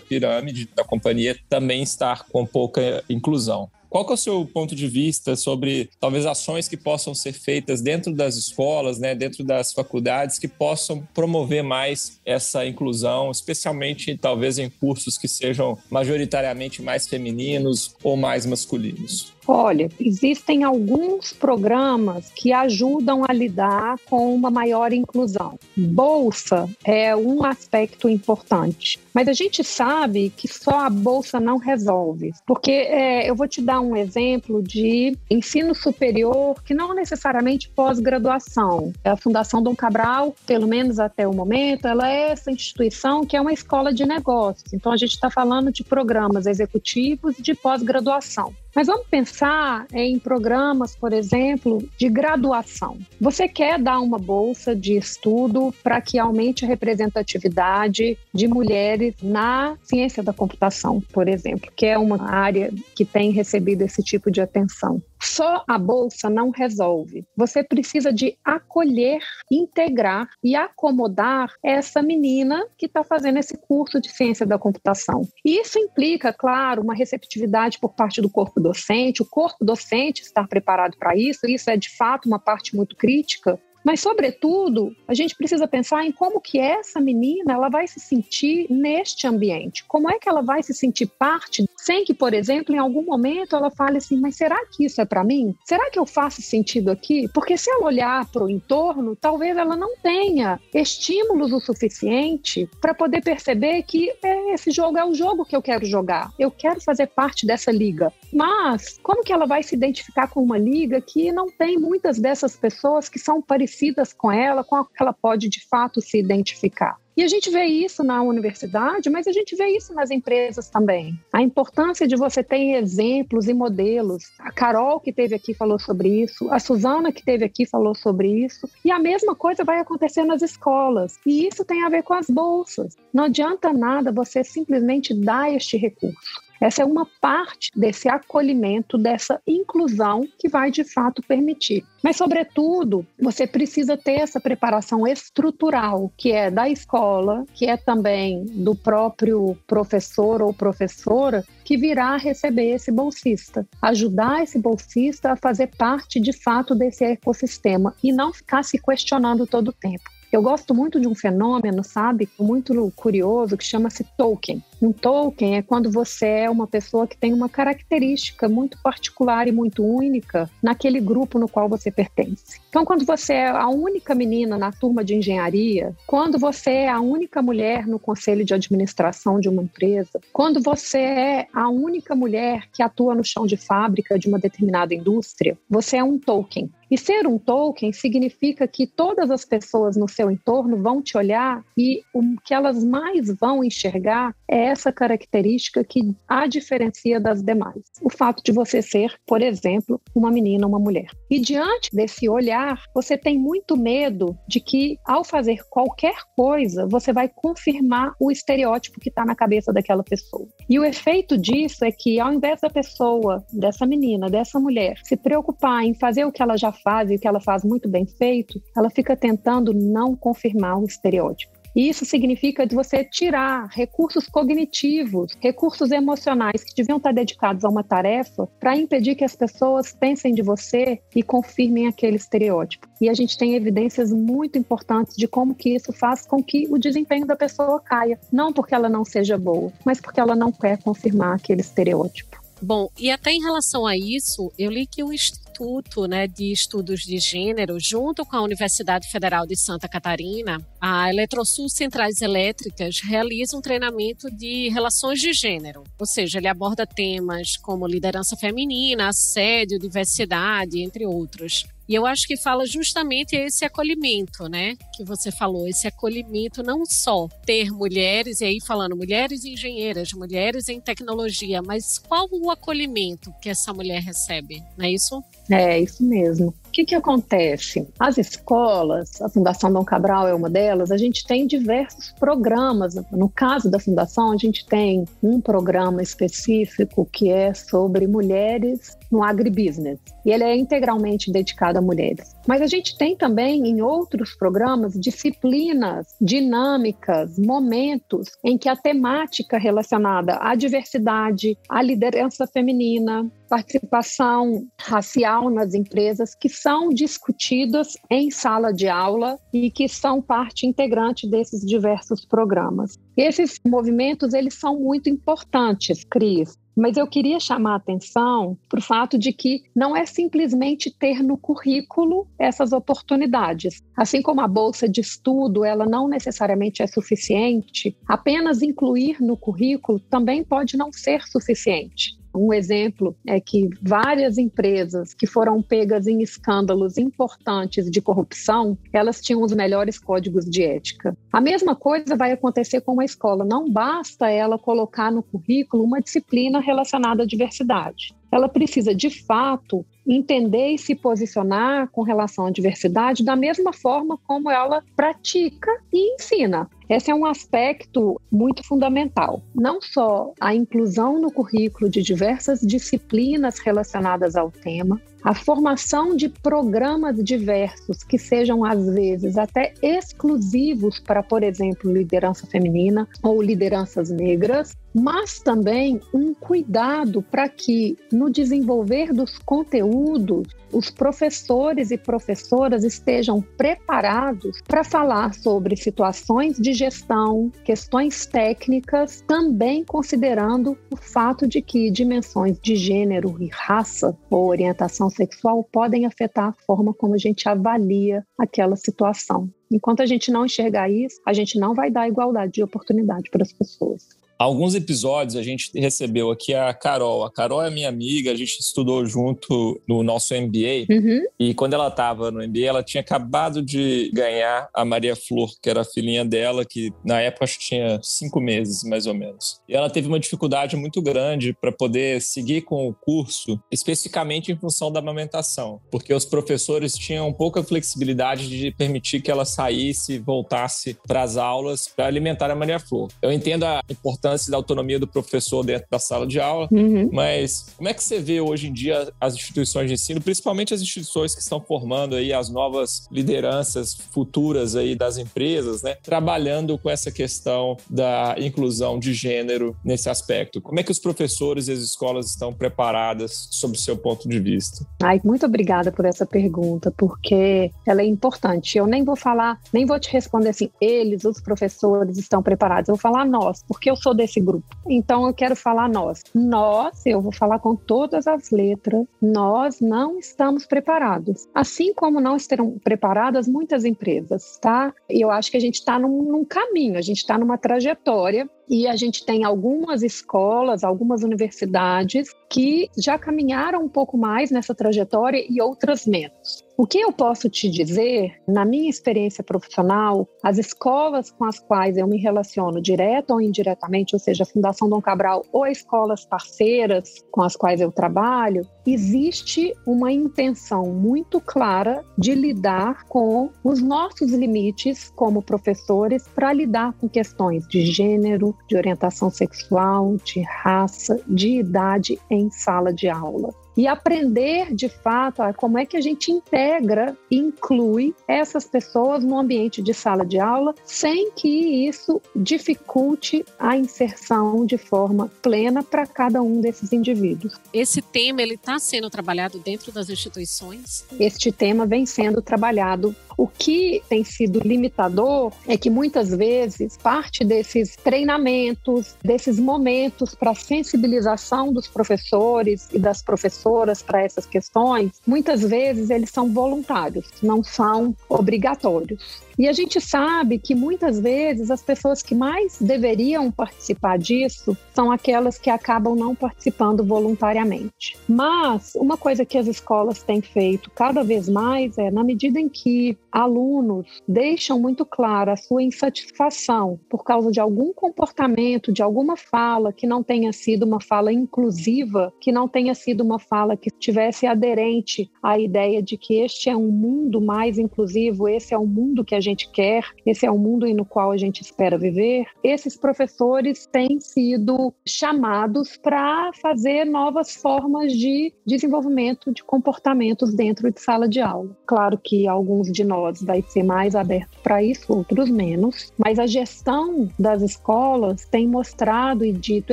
pirâmide 0.00 0.70
da 0.74 0.84
companhia 0.84 1.38
também 1.50 1.82
estar 1.82 2.26
com 2.28 2.46
pouca 2.46 3.04
inclusão. 3.10 3.70
Qual 3.90 4.04
que 4.04 4.12
é 4.12 4.14
o 4.14 4.18
seu 4.18 4.44
ponto 4.44 4.74
de 4.74 4.86
vista 4.86 5.34
sobre 5.34 5.88
talvez 5.98 6.26
ações 6.26 6.68
que 6.68 6.76
possam 6.76 7.14
ser 7.14 7.32
feitas 7.32 7.80
dentro 7.80 8.12
das 8.12 8.36
escolas, 8.36 8.98
né, 8.98 9.14
dentro 9.14 9.42
das 9.42 9.72
faculdades, 9.72 10.38
que 10.38 10.48
possam 10.48 11.06
promover 11.14 11.62
mais 11.62 12.20
essa 12.24 12.66
inclusão, 12.66 13.30
especialmente 13.30 14.16
talvez 14.16 14.58
em 14.58 14.68
cursos 14.68 15.16
que 15.16 15.26
sejam 15.26 15.78
majoritariamente 15.90 16.82
mais 16.82 17.08
femininos 17.08 17.94
ou 18.02 18.16
mais 18.16 18.44
masculinos? 18.44 19.32
Olha, 19.50 19.88
existem 19.98 20.62
alguns 20.62 21.32
programas 21.32 22.30
que 22.36 22.52
ajudam 22.52 23.24
a 23.26 23.32
lidar 23.32 23.96
com 24.04 24.34
uma 24.34 24.50
maior 24.50 24.92
inclusão. 24.92 25.58
Bolsa 25.74 26.68
é 26.84 27.16
um 27.16 27.42
aspecto 27.42 28.10
importante, 28.10 29.00
mas 29.14 29.26
a 29.26 29.32
gente 29.32 29.64
sabe 29.64 30.30
que 30.36 30.46
só 30.46 30.80
a 30.80 30.90
bolsa 30.90 31.40
não 31.40 31.56
resolve, 31.56 32.34
porque 32.46 32.70
é, 32.70 33.28
eu 33.28 33.34
vou 33.34 33.48
te 33.48 33.62
dar 33.62 33.77
um 33.80 33.96
exemplo 33.96 34.62
de 34.62 35.16
ensino 35.30 35.74
superior 35.74 36.62
que 36.62 36.74
não 36.74 36.94
necessariamente 36.94 37.68
pós-graduação. 37.68 38.92
A 39.04 39.16
Fundação 39.16 39.62
Dom 39.62 39.74
Cabral, 39.74 40.34
pelo 40.46 40.66
menos 40.66 40.98
até 40.98 41.26
o 41.26 41.34
momento, 41.34 41.86
ela 41.86 42.10
é 42.10 42.30
essa 42.30 42.50
instituição 42.50 43.24
que 43.24 43.36
é 43.36 43.40
uma 43.40 43.52
escola 43.52 43.92
de 43.92 44.04
negócios. 44.04 44.72
Então 44.72 44.92
a 44.92 44.96
gente 44.96 45.12
está 45.12 45.30
falando 45.30 45.72
de 45.72 45.84
programas 45.84 46.46
executivos 46.46 47.36
de 47.38 47.54
pós-graduação. 47.54 48.54
Mas 48.74 48.86
vamos 48.86 49.06
pensar 49.06 49.86
em 49.92 50.18
programas, 50.18 50.94
por 50.94 51.12
exemplo, 51.12 51.82
de 51.98 52.08
graduação. 52.08 52.98
Você 53.20 53.48
quer 53.48 53.78
dar 53.78 54.00
uma 54.00 54.18
bolsa 54.18 54.74
de 54.74 54.96
estudo 54.96 55.74
para 55.82 56.00
que 56.00 56.18
aumente 56.18 56.64
a 56.64 56.68
representatividade 56.68 58.16
de 58.32 58.46
mulheres 58.46 59.14
na 59.22 59.76
ciência 59.82 60.22
da 60.22 60.32
computação, 60.32 61.02
por 61.12 61.28
exemplo, 61.28 61.72
que 61.74 61.86
é 61.86 61.98
uma 61.98 62.30
área 62.30 62.70
que 62.94 63.04
tem 63.04 63.30
recebido 63.30 63.82
esse 63.82 64.02
tipo 64.02 64.30
de 64.30 64.40
atenção. 64.40 65.02
Só 65.20 65.64
a 65.66 65.78
bolsa 65.78 66.30
não 66.30 66.50
resolve. 66.50 67.24
Você 67.36 67.62
precisa 67.62 68.12
de 68.12 68.36
acolher, 68.44 69.22
integrar 69.50 70.28
e 70.42 70.54
acomodar 70.54 71.52
essa 71.62 72.02
menina 72.02 72.66
que 72.76 72.86
está 72.86 73.02
fazendo 73.02 73.38
esse 73.38 73.56
curso 73.56 74.00
de 74.00 74.10
ciência 74.10 74.46
da 74.46 74.58
computação. 74.58 75.22
E 75.44 75.60
isso 75.60 75.78
implica, 75.78 76.32
claro, 76.32 76.82
uma 76.82 76.94
receptividade 76.94 77.78
por 77.78 77.94
parte 77.94 78.20
do 78.20 78.30
corpo 78.30 78.60
docente, 78.60 79.22
o 79.22 79.26
corpo 79.26 79.64
docente 79.64 80.22
estar 80.22 80.46
preparado 80.46 80.96
para 80.98 81.16
isso. 81.16 81.46
Isso 81.46 81.70
é 81.70 81.76
de 81.76 81.94
fato 81.96 82.26
uma 82.26 82.38
parte 82.38 82.76
muito 82.76 82.96
crítica, 82.96 83.58
Mas, 83.84 84.00
sobretudo, 84.00 84.94
a 85.06 85.14
gente 85.14 85.34
precisa 85.34 85.66
pensar 85.66 86.04
em 86.04 86.12
como 86.12 86.40
que 86.40 86.58
essa 86.58 87.00
menina 87.00 87.54
ela 87.54 87.68
vai 87.68 87.86
se 87.86 88.00
sentir 88.00 88.66
neste 88.70 89.26
ambiente. 89.26 89.84
Como 89.86 90.10
é 90.10 90.18
que 90.18 90.28
ela 90.28 90.42
vai 90.42 90.62
se 90.62 90.74
sentir 90.74 91.06
parte, 91.06 91.64
sem 91.76 92.04
que, 92.04 92.12
por 92.12 92.34
exemplo, 92.34 92.74
em 92.74 92.78
algum 92.78 93.02
momento 93.02 93.56
ela 93.56 93.70
fale 93.70 93.98
assim, 93.98 94.18
mas 94.20 94.36
será 94.36 94.66
que 94.66 94.84
isso 94.84 95.00
é 95.00 95.04
para 95.04 95.24
mim? 95.24 95.54
Será 95.64 95.90
que 95.90 95.98
eu 95.98 96.06
faço 96.06 96.42
sentido 96.42 96.90
aqui? 96.90 97.28
Porque 97.32 97.56
se 97.56 97.70
ela 97.70 97.86
olhar 97.86 98.26
para 98.30 98.44
o 98.44 98.50
entorno, 98.50 99.16
talvez 99.16 99.56
ela 99.56 99.76
não 99.76 99.96
tenha 99.96 100.60
estímulos 100.74 101.52
o 101.52 101.60
suficiente 101.60 102.68
para 102.80 102.94
poder 102.94 103.22
perceber 103.22 103.82
que 103.84 104.10
é, 104.22 104.52
esse 104.52 104.70
jogo 104.70 104.98
é 104.98 105.04
o 105.04 105.14
jogo 105.14 105.44
que 105.44 105.56
eu 105.56 105.62
quero 105.62 105.86
jogar. 105.86 106.30
Eu 106.38 106.50
quero 106.50 106.80
fazer 106.80 107.06
parte 107.06 107.46
dessa 107.46 107.70
liga. 107.70 108.12
Mas 108.32 108.98
como 109.02 109.22
que 109.22 109.32
ela 109.32 109.46
vai 109.46 109.62
se 109.62 109.74
identificar 109.74 110.28
com 110.28 110.42
uma 110.42 110.58
liga 110.58 111.00
que 111.00 111.32
não 111.32 111.46
tem 111.50 111.78
muitas 111.78 112.18
dessas 112.18 112.56
pessoas 112.56 113.08
que 113.08 113.18
são 113.18 113.40
parecidas 113.40 113.77
com 114.16 114.30
ela, 114.30 114.64
com 114.64 114.76
a 114.76 114.84
que 114.84 115.00
ela 115.00 115.12
pode 115.12 115.48
de 115.48 115.66
fato 115.68 116.00
se 116.00 116.18
identificar? 116.18 116.96
E 117.18 117.22
a 117.24 117.26
gente 117.26 117.50
vê 117.50 117.64
isso 117.64 118.04
na 118.04 118.22
universidade, 118.22 119.10
mas 119.10 119.26
a 119.26 119.32
gente 119.32 119.56
vê 119.56 119.76
isso 119.76 119.92
nas 119.92 120.08
empresas 120.08 120.70
também. 120.70 121.18
A 121.32 121.42
importância 121.42 122.06
de 122.06 122.14
você 122.14 122.44
ter 122.44 122.76
exemplos 122.76 123.48
e 123.48 123.52
modelos. 123.52 124.22
A 124.38 124.52
Carol, 124.52 125.00
que 125.00 125.12
teve 125.12 125.34
aqui, 125.34 125.52
falou 125.52 125.80
sobre 125.80 126.22
isso. 126.22 126.48
A 126.52 126.60
Suzana, 126.60 127.10
que 127.10 127.24
teve 127.24 127.44
aqui, 127.44 127.66
falou 127.66 127.92
sobre 127.92 128.44
isso. 128.44 128.70
E 128.84 128.92
a 128.92 129.00
mesma 129.00 129.34
coisa 129.34 129.64
vai 129.64 129.80
acontecer 129.80 130.22
nas 130.22 130.42
escolas. 130.42 131.18
E 131.26 131.48
isso 131.48 131.64
tem 131.64 131.82
a 131.82 131.88
ver 131.88 132.04
com 132.04 132.14
as 132.14 132.30
bolsas. 132.30 132.96
Não 133.12 133.24
adianta 133.24 133.72
nada 133.72 134.12
você 134.12 134.44
simplesmente 134.44 135.12
dar 135.12 135.52
este 135.52 135.76
recurso. 135.76 136.47
Essa 136.60 136.82
é 136.82 136.84
uma 136.84 137.06
parte 137.20 137.70
desse 137.76 138.08
acolhimento, 138.08 138.98
dessa 138.98 139.40
inclusão 139.46 140.26
que 140.38 140.48
vai 140.48 140.70
de 140.70 140.84
fato 140.84 141.22
permitir. 141.22 141.84
Mas, 142.02 142.16
sobretudo, 142.16 143.06
você 143.20 143.46
precisa 143.46 143.96
ter 143.96 144.20
essa 144.20 144.40
preparação 144.40 145.06
estrutural, 145.06 146.12
que 146.16 146.32
é 146.32 146.50
da 146.50 146.68
escola, 146.68 147.44
que 147.54 147.66
é 147.66 147.76
também 147.76 148.44
do 148.44 148.74
próprio 148.74 149.56
professor 149.66 150.42
ou 150.42 150.52
professora 150.52 151.44
que 151.64 151.76
virá 151.76 152.16
receber 152.16 152.70
esse 152.70 152.90
bolsista. 152.90 153.66
Ajudar 153.82 154.42
esse 154.42 154.58
bolsista 154.58 155.32
a 155.32 155.36
fazer 155.36 155.68
parte 155.76 156.18
de 156.18 156.32
fato 156.32 156.74
desse 156.74 157.04
ecossistema 157.04 157.94
e 158.02 158.12
não 158.12 158.32
ficar 158.32 158.64
se 158.64 158.78
questionando 158.78 159.46
todo 159.46 159.68
o 159.68 159.72
tempo. 159.72 160.17
Eu 160.30 160.42
gosto 160.42 160.74
muito 160.74 161.00
de 161.00 161.08
um 161.08 161.14
fenômeno, 161.14 161.82
sabe, 161.82 162.28
muito 162.38 162.92
curioso, 162.94 163.56
que 163.56 163.64
chama-se 163.64 164.04
token. 164.16 164.62
Um 164.80 164.92
token 164.92 165.56
é 165.56 165.62
quando 165.62 165.90
você 165.90 166.26
é 166.26 166.50
uma 166.50 166.66
pessoa 166.66 167.06
que 167.06 167.16
tem 167.16 167.32
uma 167.32 167.48
característica 167.48 168.48
muito 168.48 168.78
particular 168.82 169.48
e 169.48 169.52
muito 169.52 169.82
única 169.82 170.48
naquele 170.62 171.00
grupo 171.00 171.38
no 171.38 171.48
qual 171.48 171.68
você 171.68 171.90
pertence. 171.90 172.60
Então, 172.68 172.84
quando 172.84 173.06
você 173.06 173.32
é 173.32 173.48
a 173.48 173.68
única 173.68 174.14
menina 174.14 174.58
na 174.58 174.70
turma 174.70 175.02
de 175.02 175.14
engenharia, 175.14 175.96
quando 176.06 176.38
você 176.38 176.70
é 176.70 176.88
a 176.88 177.00
única 177.00 177.40
mulher 177.40 177.86
no 177.86 177.98
conselho 177.98 178.44
de 178.44 178.52
administração 178.52 179.40
de 179.40 179.48
uma 179.48 179.62
empresa, 179.62 180.20
quando 180.32 180.60
você 180.60 180.98
é 180.98 181.46
a 181.54 181.70
única 181.70 182.14
mulher 182.14 182.68
que 182.70 182.82
atua 182.82 183.14
no 183.14 183.24
chão 183.24 183.46
de 183.46 183.56
fábrica 183.56 184.18
de 184.18 184.28
uma 184.28 184.38
determinada 184.38 184.94
indústria, 184.94 185.56
você 185.70 185.96
é 185.96 186.04
um 186.04 186.18
token. 186.18 186.70
E 186.90 186.96
ser 186.96 187.26
um 187.26 187.38
token 187.38 187.92
significa 187.92 188.66
que 188.66 188.86
todas 188.86 189.30
as 189.30 189.44
pessoas 189.44 189.96
no 189.96 190.08
seu 190.08 190.30
entorno 190.30 190.82
vão 190.82 191.02
te 191.02 191.16
olhar 191.16 191.62
e 191.76 192.02
o 192.14 192.22
que 192.42 192.54
elas 192.54 192.82
mais 192.82 193.30
vão 193.38 193.62
enxergar 193.62 194.34
é 194.50 194.64
essa 194.64 194.92
característica 194.92 195.84
que 195.84 196.00
a 196.26 196.46
diferencia 196.46 197.20
das 197.20 197.42
demais. 197.42 197.82
O 198.02 198.10
fato 198.10 198.42
de 198.42 198.52
você 198.52 198.80
ser, 198.80 199.14
por 199.26 199.42
exemplo, 199.42 200.00
uma 200.14 200.30
menina, 200.30 200.66
uma 200.66 200.78
mulher. 200.78 201.10
E 201.30 201.38
diante 201.38 201.90
desse 201.92 202.28
olhar, 202.28 202.82
você 202.94 203.16
tem 203.16 203.38
muito 203.38 203.76
medo 203.76 204.36
de 204.48 204.60
que, 204.60 204.98
ao 205.04 205.24
fazer 205.24 205.60
qualquer 205.68 206.16
coisa, 206.36 206.86
você 206.86 207.12
vai 207.12 207.28
confirmar 207.28 208.14
o 208.20 208.30
estereótipo 208.30 209.00
que 209.00 209.10
está 209.10 209.24
na 209.24 209.34
cabeça 209.34 209.72
daquela 209.72 210.02
pessoa. 210.02 210.48
E 210.68 210.78
o 210.78 210.84
efeito 210.84 211.36
disso 211.36 211.84
é 211.84 211.92
que, 211.92 212.18
ao 212.18 212.32
invés 212.32 212.60
da 212.60 212.70
pessoa, 212.70 213.44
dessa 213.52 213.86
menina, 213.86 214.30
dessa 214.30 214.58
mulher, 214.58 214.98
se 215.04 215.16
preocupar 215.16 215.84
em 215.84 215.94
fazer 215.94 216.24
o 216.24 216.32
que 216.32 216.42
ela 216.42 216.56
já 216.56 216.72
faz 216.72 217.10
e 217.10 217.16
o 217.16 217.18
que 217.18 217.28
ela 217.28 217.40
faz 217.40 217.64
muito 217.64 217.88
bem 217.88 218.06
feito, 218.06 218.62
ela 218.76 218.90
fica 218.90 219.16
tentando 219.16 219.72
não 219.74 220.16
confirmar 220.16 220.78
o 220.78 220.84
estereótipo. 220.84 221.57
Isso 221.74 222.04
significa 222.04 222.66
de 222.66 222.74
você 222.74 223.04
tirar 223.04 223.68
recursos 223.68 224.26
cognitivos, 224.26 225.36
recursos 225.40 225.90
emocionais 225.90 226.64
que 226.64 226.74
deviam 226.74 226.98
estar 226.98 227.12
dedicados 227.12 227.64
a 227.64 227.68
uma 227.68 227.84
tarefa 227.84 228.48
para 228.58 228.76
impedir 228.76 229.14
que 229.14 229.24
as 229.24 229.36
pessoas 229.36 229.92
pensem 229.92 230.34
de 230.34 230.42
você 230.42 231.00
e 231.14 231.22
confirmem 231.22 231.86
aquele 231.86 232.16
estereótipo. 232.16 232.88
E 233.00 233.08
a 233.08 233.14
gente 233.14 233.38
tem 233.38 233.54
evidências 233.54 234.12
muito 234.12 234.58
importantes 234.58 235.16
de 235.16 235.28
como 235.28 235.54
que 235.54 235.74
isso 235.74 235.92
faz 235.92 236.26
com 236.26 236.42
que 236.42 236.66
o 236.70 236.78
desempenho 236.78 237.26
da 237.26 237.36
pessoa 237.36 237.80
caia, 237.80 238.18
não 238.32 238.52
porque 238.52 238.74
ela 238.74 238.88
não 238.88 239.04
seja 239.04 239.38
boa, 239.38 239.72
mas 239.84 240.00
porque 240.00 240.20
ela 240.20 240.34
não 240.34 240.50
quer 240.50 240.82
confirmar 240.82 241.36
aquele 241.36 241.60
estereótipo. 241.60 242.37
Bom, 242.60 242.88
e 242.98 243.10
até 243.10 243.30
em 243.30 243.40
relação 243.40 243.86
a 243.86 243.96
isso, 243.96 244.52
eu 244.58 244.70
li 244.70 244.86
que 244.86 245.02
o 245.04 245.12
Instituto 245.12 246.06
né, 246.06 246.26
de 246.26 246.52
Estudos 246.52 247.00
de 247.00 247.18
Gênero, 247.18 247.78
junto 247.78 248.24
com 248.26 248.36
a 248.36 248.42
Universidade 248.42 249.08
Federal 249.10 249.46
de 249.46 249.56
Santa 249.56 249.88
Catarina, 249.88 250.60
a 250.80 251.08
Eletrosul 251.08 251.68
Centrais 251.68 252.20
Elétricas 252.20 253.00
realiza 253.00 253.56
um 253.56 253.60
treinamento 253.60 254.28
de 254.30 254.68
relações 254.70 255.20
de 255.20 255.32
gênero, 255.32 255.84
ou 255.98 256.06
seja, 256.06 256.38
ele 256.38 256.48
aborda 256.48 256.86
temas 256.86 257.56
como 257.56 257.86
liderança 257.86 258.36
feminina, 258.36 259.08
assédio, 259.08 259.78
diversidade, 259.78 260.82
entre 260.82 261.06
outros. 261.06 261.64
E 261.88 261.94
eu 261.94 262.04
acho 262.04 262.26
que 262.26 262.36
fala 262.36 262.66
justamente 262.66 263.34
esse 263.34 263.64
acolhimento, 263.64 264.46
né? 264.48 264.74
Que 264.94 265.02
você 265.04 265.32
falou, 265.32 265.66
esse 265.66 265.88
acolhimento 265.88 266.62
não 266.62 266.84
só 266.84 267.28
ter 267.46 267.70
mulheres, 267.70 268.42
e 268.42 268.44
aí 268.44 268.58
falando 268.66 268.94
mulheres 268.94 269.42
engenheiras, 269.44 270.12
mulheres 270.12 270.68
em 270.68 270.80
tecnologia, 270.80 271.62
mas 271.62 271.98
qual 271.98 272.28
o 272.30 272.50
acolhimento 272.50 273.32
que 273.40 273.48
essa 273.48 273.72
mulher 273.72 274.02
recebe, 274.02 274.62
não 274.76 274.84
é 274.84 274.90
isso? 274.90 275.22
É, 275.50 275.80
isso 275.80 276.04
mesmo. 276.04 276.48
O 276.66 276.70
que, 276.70 276.84
que 276.84 276.94
acontece? 276.94 277.88
As 277.98 278.18
escolas, 278.18 279.22
a 279.22 279.28
Fundação 279.30 279.72
Dom 279.72 279.84
Cabral 279.84 280.28
é 280.28 280.34
uma 280.34 280.50
delas, 280.50 280.90
a 280.90 280.98
gente 280.98 281.26
tem 281.26 281.46
diversos 281.46 282.12
programas. 282.20 282.94
No 283.10 283.30
caso 283.30 283.70
da 283.70 283.80
Fundação, 283.80 284.32
a 284.32 284.36
gente 284.36 284.66
tem 284.66 285.06
um 285.22 285.40
programa 285.40 286.02
específico 286.02 287.08
que 287.10 287.30
é 287.30 287.54
sobre 287.54 288.06
mulheres 288.06 288.97
no 289.10 289.22
agribusiness. 289.22 289.98
E 290.24 290.30
ele 290.30 290.44
é 290.44 290.56
integralmente 290.56 291.32
dedicado 291.32 291.78
a 291.78 291.82
mulheres. 291.82 292.34
Mas 292.46 292.60
a 292.62 292.66
gente 292.66 292.96
tem 292.96 293.16
também 293.16 293.66
em 293.66 293.80
outros 293.82 294.34
programas 294.34 294.94
disciplinas, 294.94 296.06
dinâmicas, 296.20 297.38
momentos 297.38 298.28
em 298.44 298.56
que 298.56 298.68
a 298.68 298.76
temática 298.76 299.58
relacionada 299.58 300.38
à 300.40 300.54
diversidade, 300.54 301.56
à 301.68 301.82
liderança 301.82 302.46
feminina, 302.46 303.30
participação 303.48 304.66
racial 304.78 305.50
nas 305.50 305.74
empresas 305.74 306.34
que 306.34 306.48
são 306.48 306.90
discutidas 306.90 307.94
em 308.10 308.30
sala 308.30 308.72
de 308.72 308.88
aula 308.88 309.38
e 309.52 309.70
que 309.70 309.88
são 309.88 310.20
parte 310.20 310.66
integrante 310.66 311.28
desses 311.28 311.64
diversos 311.64 312.24
programas. 312.24 312.98
Esses 313.16 313.58
movimentos 313.66 314.34
eles 314.34 314.54
são 314.54 314.78
muito 314.78 315.08
importantes, 315.08 316.04
Cris, 316.04 316.56
mas 316.78 316.96
eu 316.96 317.06
queria 317.06 317.40
chamar 317.40 317.72
a 317.72 317.76
atenção 317.76 318.56
para 318.68 318.78
o 318.78 318.82
fato 318.82 319.18
de 319.18 319.32
que 319.32 319.64
não 319.74 319.96
é 319.96 320.06
simplesmente 320.06 320.90
ter 320.90 321.22
no 321.22 321.36
currículo 321.36 322.28
essas 322.38 322.72
oportunidades. 322.72 323.82
Assim 323.96 324.22
como 324.22 324.40
a 324.40 324.48
bolsa 324.48 324.88
de 324.88 325.00
estudo, 325.00 325.64
ela 325.64 325.86
não 325.86 326.08
necessariamente 326.08 326.82
é 326.82 326.86
suficiente, 326.86 327.96
apenas 328.06 328.62
incluir 328.62 329.20
no 329.20 329.36
currículo 329.36 329.98
também 329.98 330.44
pode 330.44 330.76
não 330.76 330.92
ser 330.92 331.22
suficiente. 331.26 332.17
Um 332.38 332.52
exemplo 332.52 333.16
é 333.26 333.40
que 333.40 333.68
várias 333.82 334.38
empresas 334.38 335.12
que 335.12 335.26
foram 335.26 335.60
pegas 335.60 336.06
em 336.06 336.22
escândalos 336.22 336.96
importantes 336.96 337.90
de 337.90 338.00
corrupção, 338.00 338.78
elas 338.92 339.20
tinham 339.20 339.42
os 339.42 339.52
melhores 339.52 339.98
códigos 339.98 340.44
de 340.44 340.62
ética. 340.62 341.16
A 341.32 341.40
mesma 341.40 341.74
coisa 341.74 342.14
vai 342.16 342.30
acontecer 342.30 342.80
com 342.80 343.00
a 343.00 343.04
escola. 343.04 343.44
Não 343.44 343.68
basta 343.68 344.30
ela 344.30 344.58
colocar 344.58 345.10
no 345.10 345.22
currículo 345.22 345.82
uma 345.82 346.00
disciplina 346.00 346.60
relacionada 346.60 347.24
à 347.24 347.26
diversidade 347.26 348.16
ela 348.30 348.48
precisa, 348.48 348.94
de 348.94 349.10
fato, 349.10 349.84
entender 350.06 350.72
e 350.72 350.78
se 350.78 350.94
posicionar 350.94 351.88
com 351.90 352.02
relação 352.02 352.46
à 352.46 352.50
diversidade 352.50 353.24
da 353.24 353.34
mesma 353.34 353.72
forma 353.72 354.18
como 354.26 354.50
ela 354.50 354.82
pratica 354.94 355.70
e 355.92 356.14
ensina. 356.14 356.68
Esse 356.88 357.10
é 357.10 357.14
um 357.14 357.26
aspecto 357.26 358.20
muito 358.30 358.66
fundamental. 358.66 359.42
Não 359.54 359.80
só 359.80 360.32
a 360.40 360.54
inclusão 360.54 361.20
no 361.20 361.30
currículo 361.30 361.90
de 361.90 362.02
diversas 362.02 362.60
disciplinas 362.60 363.58
relacionadas 363.58 364.36
ao 364.36 364.50
tema, 364.50 365.00
a 365.22 365.34
formação 365.34 366.14
de 366.16 366.28
programas 366.28 367.22
diversos 367.22 368.02
que 368.02 368.18
sejam 368.18 368.64
às 368.64 368.86
vezes 368.86 369.36
até 369.36 369.74
exclusivos 369.82 370.98
para, 370.98 371.22
por 371.22 371.42
exemplo, 371.42 371.92
liderança 371.92 372.46
feminina 372.46 373.08
ou 373.22 373.42
lideranças 373.42 374.10
negras, 374.10 374.76
mas 374.94 375.40
também 375.40 376.00
um 376.14 376.34
cuidado 376.34 377.22
para 377.22 377.48
que 377.48 377.96
no 378.12 378.30
desenvolver 378.30 379.12
dos 379.12 379.38
conteúdos 379.38 380.48
os 380.72 380.90
professores 380.90 381.90
e 381.90 381.96
professoras 381.96 382.84
estejam 382.84 383.40
preparados 383.40 384.60
para 384.66 384.84
falar 384.84 385.34
sobre 385.34 385.76
situações 385.76 386.56
de 386.58 386.72
gestão, 386.72 387.50
questões 387.64 388.26
técnicas, 388.26 389.22
também 389.26 389.84
considerando 389.84 390.76
o 390.90 390.96
fato 390.96 391.46
de 391.46 391.62
que 391.62 391.90
dimensões 391.90 392.58
de 392.60 392.76
gênero 392.76 393.36
e 393.40 393.48
raça 393.50 394.16
ou 394.30 394.48
orientação 394.48 395.07
sexual 395.10 395.64
podem 395.64 396.06
afetar 396.06 396.48
a 396.48 396.52
forma 396.52 396.92
como 396.92 397.14
a 397.14 397.18
gente 397.18 397.48
avalia 397.48 398.26
aquela 398.38 398.76
situação. 398.76 399.50
Enquanto 399.70 400.00
a 400.00 400.06
gente 400.06 400.30
não 400.30 400.46
enxergar 400.46 400.90
isso, 400.90 401.20
a 401.26 401.32
gente 401.32 401.58
não 401.58 401.74
vai 401.74 401.90
dar 401.90 402.08
igualdade 402.08 402.52
de 402.52 402.62
oportunidade 402.62 403.30
para 403.30 403.42
as 403.42 403.52
pessoas 403.52 404.17
alguns 404.38 404.74
episódios 404.74 405.36
a 405.36 405.42
gente 405.42 405.70
recebeu 405.74 406.30
aqui 406.30 406.54
a 406.54 406.72
Carol. 406.72 407.24
A 407.24 407.30
Carol 407.30 407.62
é 407.62 407.70
minha 407.70 407.88
amiga, 407.88 408.30
a 408.30 408.36
gente 408.36 408.60
estudou 408.60 409.04
junto 409.04 409.80
no 409.86 410.02
nosso 410.02 410.34
MBA. 410.34 410.86
Uhum. 410.88 411.24
E 411.38 411.54
quando 411.54 411.74
ela 411.74 411.88
estava 411.88 412.30
no 412.30 412.46
MBA, 412.46 412.66
ela 412.66 412.82
tinha 412.82 413.00
acabado 413.00 413.60
de 413.60 414.10
ganhar 414.14 414.68
a 414.72 414.84
Maria 414.84 415.16
Flor, 415.16 415.50
que 415.60 415.68
era 415.68 415.80
a 415.80 415.84
filhinha 415.84 416.24
dela, 416.24 416.64
que 416.64 416.92
na 417.04 417.20
época 417.20 417.44
acho 417.44 417.58
que 417.58 417.66
tinha 417.66 417.98
cinco 418.02 418.40
meses, 418.40 418.84
mais 418.84 419.06
ou 419.06 419.14
menos. 419.14 419.60
E 419.68 419.74
ela 419.74 419.90
teve 419.90 420.06
uma 420.06 420.20
dificuldade 420.20 420.76
muito 420.76 421.02
grande 421.02 421.52
para 421.60 421.72
poder 421.72 422.20
seguir 422.20 422.62
com 422.62 422.88
o 422.88 422.94
curso, 422.94 423.60
especificamente 423.72 424.52
em 424.52 424.56
função 424.56 424.92
da 424.92 425.00
amamentação, 425.00 425.80
porque 425.90 426.14
os 426.14 426.24
professores 426.24 426.94
tinham 426.94 427.32
pouca 427.32 427.62
flexibilidade 427.62 428.48
de 428.48 428.70
permitir 428.70 429.20
que 429.20 429.30
ela 429.30 429.44
saísse 429.44 430.14
e 430.14 430.18
voltasse 430.18 430.96
para 431.06 431.22
as 431.22 431.36
aulas 431.36 431.88
para 431.88 432.06
alimentar 432.06 432.50
a 432.50 432.54
Maria 432.54 432.78
Flor. 432.78 433.08
Eu 433.22 433.32
entendo 433.32 433.64
a 433.64 433.82
importância 433.90 434.27
importância 434.28 434.50
da 434.50 434.56
autonomia 434.56 434.98
do 434.98 435.06
professor 435.06 435.64
dentro 435.64 435.86
da 435.90 435.98
sala 435.98 436.26
de 436.26 436.38
aula, 436.38 436.68
uhum. 436.70 437.08
mas 437.12 437.74
como 437.76 437.88
é 437.88 437.94
que 437.94 438.02
você 438.02 438.18
vê 438.18 438.40
hoje 438.40 438.68
em 438.68 438.72
dia 438.72 439.10
as 439.20 439.34
instituições 439.34 439.88
de 439.88 439.94
ensino, 439.94 440.20
principalmente 440.20 440.74
as 440.74 440.80
instituições 440.80 441.34
que 441.34 441.40
estão 441.40 441.60
formando 441.60 442.14
aí 442.14 442.32
as 442.32 442.48
novas 442.48 443.08
lideranças 443.10 443.94
futuras 443.94 444.76
aí 444.76 444.94
das 444.94 445.18
empresas, 445.18 445.82
né, 445.82 445.96
trabalhando 446.02 446.78
com 446.78 446.90
essa 446.90 447.10
questão 447.10 447.76
da 447.88 448.34
inclusão 448.38 448.98
de 448.98 449.12
gênero 449.12 449.76
nesse 449.84 450.08
aspecto? 450.08 450.60
Como 450.60 450.78
é 450.78 450.82
que 450.82 450.92
os 450.92 450.98
professores 450.98 451.68
e 451.68 451.72
as 451.72 451.80
escolas 451.80 452.30
estão 452.30 452.52
preparadas 452.52 453.48
sob 453.50 453.76
o 453.76 453.80
seu 453.80 453.96
ponto 453.96 454.28
de 454.28 454.38
vista? 454.38 454.86
Ai, 455.02 455.20
muito 455.24 455.46
obrigada 455.46 455.90
por 455.90 456.04
essa 456.04 456.26
pergunta, 456.26 456.92
porque 456.96 457.70
ela 457.86 458.02
é 458.02 458.06
importante. 458.06 458.78
Eu 458.78 458.86
nem 458.86 459.04
vou 459.04 459.16
falar, 459.16 459.58
nem 459.72 459.86
vou 459.86 459.98
te 459.98 460.10
responder 460.12 460.50
assim, 460.50 460.70
eles, 460.80 461.24
os 461.24 461.40
professores, 461.40 462.18
estão 462.18 462.42
preparados. 462.42 462.88
Eu 462.88 462.94
vou 462.94 463.00
falar 463.00 463.24
nós, 463.24 463.62
porque 463.66 463.90
eu 463.90 463.96
sou 463.96 464.14
desse 464.18 464.40
grupo. 464.40 464.66
Então 464.86 465.26
eu 465.26 465.32
quero 465.32 465.56
falar 465.56 465.88
nós. 465.88 466.22
Nós, 466.34 467.06
eu 467.06 467.20
vou 467.20 467.32
falar 467.32 467.58
com 467.60 467.74
todas 467.74 468.26
as 468.26 468.50
letras, 468.50 469.06
nós 469.22 469.80
não 469.80 470.18
estamos 470.18 470.66
preparados. 470.66 471.48
Assim 471.54 471.94
como 471.94 472.20
não 472.20 472.36
estarão 472.36 472.78
preparadas 472.78 473.48
muitas 473.48 473.84
empresas, 473.84 474.58
tá? 474.60 474.92
E 475.08 475.24
eu 475.24 475.30
acho 475.30 475.50
que 475.50 475.56
a 475.56 475.60
gente 475.60 475.76
está 475.76 475.98
num, 475.98 476.22
num 476.22 476.44
caminho, 476.44 476.98
a 476.98 477.02
gente 477.02 477.18
está 477.18 477.38
numa 477.38 477.56
trajetória 477.56 478.48
e 478.68 478.86
a 478.86 478.96
gente 478.96 479.24
tem 479.24 479.44
algumas 479.44 480.02
escolas, 480.02 480.84
algumas 480.84 481.22
universidades 481.22 482.28
que 482.50 482.90
já 482.98 483.18
caminharam 483.18 483.82
um 483.82 483.88
pouco 483.88 484.18
mais 484.18 484.50
nessa 484.50 484.74
trajetória 484.74 485.42
e 485.48 485.62
outras 485.62 486.06
menos. 486.06 486.67
O 486.80 486.86
que 486.86 487.00
eu 487.00 487.12
posso 487.12 487.50
te 487.50 487.68
dizer, 487.68 488.40
na 488.46 488.64
minha 488.64 488.88
experiência 488.88 489.42
profissional, 489.42 490.28
as 490.44 490.58
escolas 490.58 491.28
com 491.28 491.44
as 491.44 491.58
quais 491.58 491.96
eu 491.96 492.06
me 492.06 492.18
relaciono 492.18 492.80
direto 492.80 493.32
ou 493.32 493.40
indiretamente, 493.40 494.14
ou 494.14 494.20
seja, 494.20 494.44
a 494.44 494.46
Fundação 494.46 494.88
Dom 494.88 495.00
Cabral 495.00 495.44
ou 495.52 495.66
escolas 495.66 496.24
parceiras 496.24 497.16
com 497.32 497.42
as 497.42 497.56
quais 497.56 497.80
eu 497.80 497.90
trabalho, 497.90 498.64
existe 498.86 499.74
uma 499.84 500.12
intenção 500.12 500.86
muito 500.86 501.40
clara 501.40 502.04
de 502.16 502.32
lidar 502.36 503.06
com 503.08 503.50
os 503.64 503.82
nossos 503.82 504.30
limites 504.30 505.10
como 505.16 505.42
professores 505.42 506.28
para 506.28 506.52
lidar 506.52 506.92
com 506.92 507.08
questões 507.08 507.66
de 507.66 507.84
gênero, 507.86 508.56
de 508.68 508.76
orientação 508.76 509.30
sexual, 509.30 510.16
de 510.24 510.42
raça, 510.42 511.20
de 511.26 511.58
idade 511.58 512.20
em 512.30 512.48
sala 512.52 512.92
de 512.92 513.08
aula 513.08 513.52
e 513.78 513.86
aprender 513.86 514.74
de 514.74 514.88
fato 514.88 515.40
a 515.40 515.54
como 515.54 515.78
é 515.78 515.86
que 515.86 515.96
a 515.96 516.00
gente 516.00 516.32
integra 516.32 517.16
e 517.30 517.36
inclui 517.36 518.12
essas 518.26 518.64
pessoas 518.64 519.22
no 519.22 519.38
ambiente 519.38 519.80
de 519.80 519.94
sala 519.94 520.26
de 520.26 520.40
aula 520.40 520.74
sem 520.84 521.30
que 521.30 521.86
isso 521.86 522.20
dificulte 522.34 523.44
a 523.56 523.76
inserção 523.76 524.66
de 524.66 524.76
forma 524.76 525.30
plena 525.40 525.80
para 525.84 526.04
cada 526.08 526.42
um 526.42 526.60
desses 526.60 526.92
indivíduos. 526.92 527.54
Esse 527.72 528.02
tema 528.02 528.42
ele 528.42 528.54
está 528.54 528.80
sendo 528.80 529.08
trabalhado 529.08 529.60
dentro 529.60 529.92
das 529.92 530.10
instituições? 530.10 531.06
Este 531.20 531.52
tema 531.52 531.86
vem 531.86 532.04
sendo 532.04 532.42
trabalhado 532.42 533.14
o 533.38 533.46
que 533.46 534.02
tem 534.08 534.24
sido 534.24 534.58
limitador 534.58 535.52
é 535.66 535.76
que 535.78 535.88
muitas 535.88 536.30
vezes 536.30 536.96
parte 536.96 537.44
desses 537.44 537.94
treinamentos, 537.94 539.14
desses 539.22 539.60
momentos 539.60 540.34
para 540.34 540.52
sensibilização 540.56 541.72
dos 541.72 541.86
professores 541.86 542.88
e 542.92 542.98
das 542.98 543.22
professoras 543.22 544.02
para 544.02 544.22
essas 544.22 544.44
questões, 544.44 545.22
muitas 545.24 545.62
vezes 545.62 546.10
eles 546.10 546.30
são 546.30 546.52
voluntários, 546.52 547.28
não 547.40 547.62
são 547.62 548.14
obrigatórios. 548.28 549.46
E 549.58 549.66
a 549.66 549.72
gente 549.72 550.00
sabe 550.00 550.56
que 550.56 550.72
muitas 550.72 551.18
vezes 551.18 551.68
as 551.68 551.82
pessoas 551.82 552.22
que 552.22 552.32
mais 552.32 552.78
deveriam 552.80 553.50
participar 553.50 554.16
disso 554.16 554.76
são 554.94 555.10
aquelas 555.10 555.58
que 555.58 555.68
acabam 555.68 556.14
não 556.14 556.32
participando 556.32 557.04
voluntariamente. 557.04 558.16
Mas 558.28 558.92
uma 558.94 559.16
coisa 559.16 559.44
que 559.44 559.58
as 559.58 559.66
escolas 559.66 560.22
têm 560.22 560.40
feito 560.40 560.92
cada 560.92 561.24
vez 561.24 561.48
mais 561.48 561.98
é, 561.98 562.08
na 562.08 562.22
medida 562.22 562.60
em 562.60 562.68
que 562.68 563.18
alunos 563.32 564.22
deixam 564.28 564.78
muito 564.78 565.04
clara 565.04 565.54
a 565.54 565.56
sua 565.56 565.82
insatisfação 565.82 567.00
por 567.10 567.24
causa 567.24 567.50
de 567.50 567.58
algum 567.58 567.92
comportamento, 567.92 568.92
de 568.92 569.02
alguma 569.02 569.36
fala 569.36 569.92
que 569.92 570.06
não 570.06 570.22
tenha 570.22 570.52
sido 570.52 570.84
uma 570.84 571.00
fala 571.00 571.32
inclusiva, 571.32 572.32
que 572.40 572.52
não 572.52 572.68
tenha 572.68 572.94
sido 572.94 573.24
uma 573.24 573.40
fala 573.40 573.76
que 573.76 573.90
tivesse 573.90 574.46
aderente 574.46 575.28
à 575.42 575.58
ideia 575.58 576.00
de 576.00 576.16
que 576.16 576.34
este 576.34 576.70
é 576.70 576.76
um 576.76 576.92
mundo 576.92 577.40
mais 577.40 577.76
inclusivo, 577.76 578.48
esse 578.48 578.72
é 578.72 578.78
um 578.78 578.86
mundo 578.86 579.24
que 579.24 579.34
a 579.34 579.40
gente 579.40 579.47
quer, 579.56 580.04
esse 580.26 580.44
é 580.44 580.50
o 580.50 580.58
mundo 580.58 580.86
no 580.94 581.04
qual 581.04 581.30
a 581.30 581.36
gente 581.36 581.60
espera 581.60 581.96
viver, 581.96 582.46
esses 582.62 582.96
professores 582.96 583.86
têm 583.86 584.20
sido 584.20 584.92
chamados 585.06 585.96
para 585.96 586.50
fazer 586.60 587.04
novas 587.04 587.54
formas 587.56 588.12
de 588.12 588.52
desenvolvimento 588.66 589.52
de 589.52 589.62
comportamentos 589.62 590.54
dentro 590.54 590.90
de 590.92 591.00
sala 591.00 591.28
de 591.28 591.40
aula. 591.40 591.76
Claro 591.86 592.18
que 592.22 592.46
alguns 592.46 592.90
de 592.90 593.04
nós 593.04 593.42
vai 593.42 593.62
ser 593.62 593.82
mais 593.82 594.14
aberto 594.14 594.58
para 594.62 594.82
isso, 594.82 595.12
outros 595.12 595.50
menos, 595.50 596.12
mas 596.16 596.38
a 596.38 596.46
gestão 596.46 597.28
das 597.38 597.62
escolas 597.62 598.44
tem 598.46 598.66
mostrado 598.66 599.44
e 599.44 599.52
dito 599.52 599.92